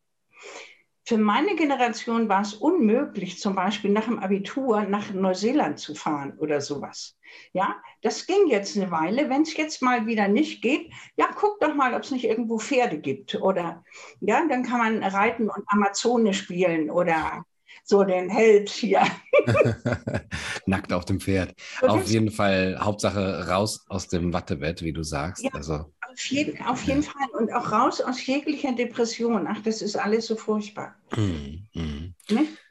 Für 1.09 1.17
meine 1.17 1.57
Generation 1.57 2.29
war 2.29 2.43
es 2.43 2.53
unmöglich, 2.53 3.39
zum 3.39 3.55
Beispiel 3.55 3.91
nach 3.91 4.05
dem 4.05 4.19
Abitur 4.19 4.83
nach 4.83 5.11
Neuseeland 5.11 5.79
zu 5.79 5.95
fahren 5.95 6.35
oder 6.37 6.61
sowas. 6.61 7.17
Ja, 7.55 7.77
das 8.03 8.27
ging 8.27 8.47
jetzt 8.49 8.77
eine 8.77 8.91
Weile. 8.91 9.31
Wenn 9.31 9.41
es 9.41 9.57
jetzt 9.57 9.81
mal 9.81 10.05
wieder 10.05 10.29
nicht 10.29 10.61
geht, 10.61 10.93
ja, 11.17 11.31
guck 11.35 11.61
doch 11.61 11.75
mal, 11.75 11.95
ob 11.95 12.03
es 12.03 12.11
nicht 12.11 12.27
irgendwo 12.27 12.59
Pferde 12.59 12.99
gibt. 12.99 13.37
Oder 13.37 13.85
ja, 14.21 14.47
dann 14.47 14.63
kann 14.63 14.81
man 14.81 15.03
reiten 15.03 15.49
und 15.49 15.65
Amazone 15.69 16.35
spielen 16.35 16.91
oder 16.91 17.43
so 17.85 18.05
den 18.05 18.29
Held 18.29 18.69
hier. 18.69 19.01
Nackt 20.67 20.93
auf 20.93 21.07
dem 21.07 21.21
Pferd. 21.21 21.55
Auf 21.81 22.07
jeden 22.07 22.31
Fall, 22.31 22.79
Hauptsache 22.81 23.49
raus 23.49 23.87
aus 23.89 24.09
dem 24.09 24.35
Wattebett, 24.35 24.83
wie 24.83 24.93
du 24.93 25.03
sagst. 25.03 25.43
Ja, 25.43 25.53
also, 25.55 25.87
auf, 26.11 26.25
jeden, 26.27 26.63
auf 26.63 26.83
jeden. 26.85 27.03
Fall. 27.03 27.29
Und 27.39 27.53
auch 27.53 27.73
raus 27.73 28.01
aus 28.01 28.25
jeglicher 28.25 28.73
Depression. 28.73 29.47
Ach, 29.49 29.61
das 29.63 29.83
ist 29.83 29.97
alles 29.97 30.27
so 30.27 30.37
furchtbar. 30.37 30.95
Mm, 31.17 31.79
mm. 31.79 32.15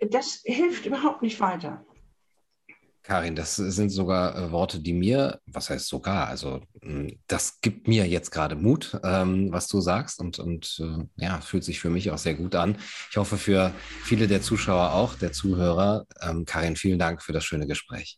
Das 0.10 0.42
hilft 0.44 0.86
überhaupt 0.86 1.22
nicht 1.22 1.40
weiter. 1.40 1.86
Karin, 3.08 3.38
das 3.38 3.56
sind 3.56 3.90
sogar 3.90 4.36
äh, 4.36 4.52
Worte, 4.52 4.82
die 4.82 4.92
mir, 4.92 5.40
was 5.46 5.70
heißt 5.70 5.88
sogar, 5.88 6.28
also 6.28 6.60
hm, 6.82 7.18
das 7.28 7.62
gibt 7.62 7.88
mir 7.88 8.06
jetzt 8.06 8.32
gerade 8.32 8.58
Mut, 8.58 9.00
ähm, 9.02 9.50
was 9.50 9.70
du 9.70 9.80
sagst 9.80 10.20
und, 10.20 10.40
und 10.40 10.82
äh, 10.82 11.24
ja, 11.24 11.40
fühlt 11.40 11.64
sich 11.64 11.80
für 11.80 11.90
mich 11.90 12.12
auch 12.12 12.18
sehr 12.18 12.34
gut 12.34 12.54
an. 12.54 12.78
Ich 13.10 13.16
hoffe 13.16 13.38
für 13.38 13.72
viele 14.04 14.28
der 14.28 14.42
Zuschauer 14.42 14.92
auch, 14.92 15.16
der 15.16 15.32
Zuhörer. 15.32 16.06
Ähm, 16.22 16.44
Karin, 16.44 16.76
vielen 16.76 17.00
Dank 17.00 17.24
für 17.24 17.32
das 17.32 17.46
schöne 17.46 17.66
Gespräch. 17.66 18.18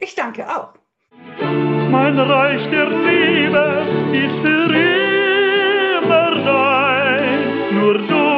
Ich 0.00 0.16
danke 0.16 0.44
auch. 0.48 0.74
Mein 1.90 2.18
Reich 2.18 2.68
der 2.70 2.88
Liebe 2.88 3.86
ist 4.12 4.40
für 4.42 4.74
immer 6.08 6.30
dein, 6.44 7.74
nur 7.74 7.98
du 7.98 8.35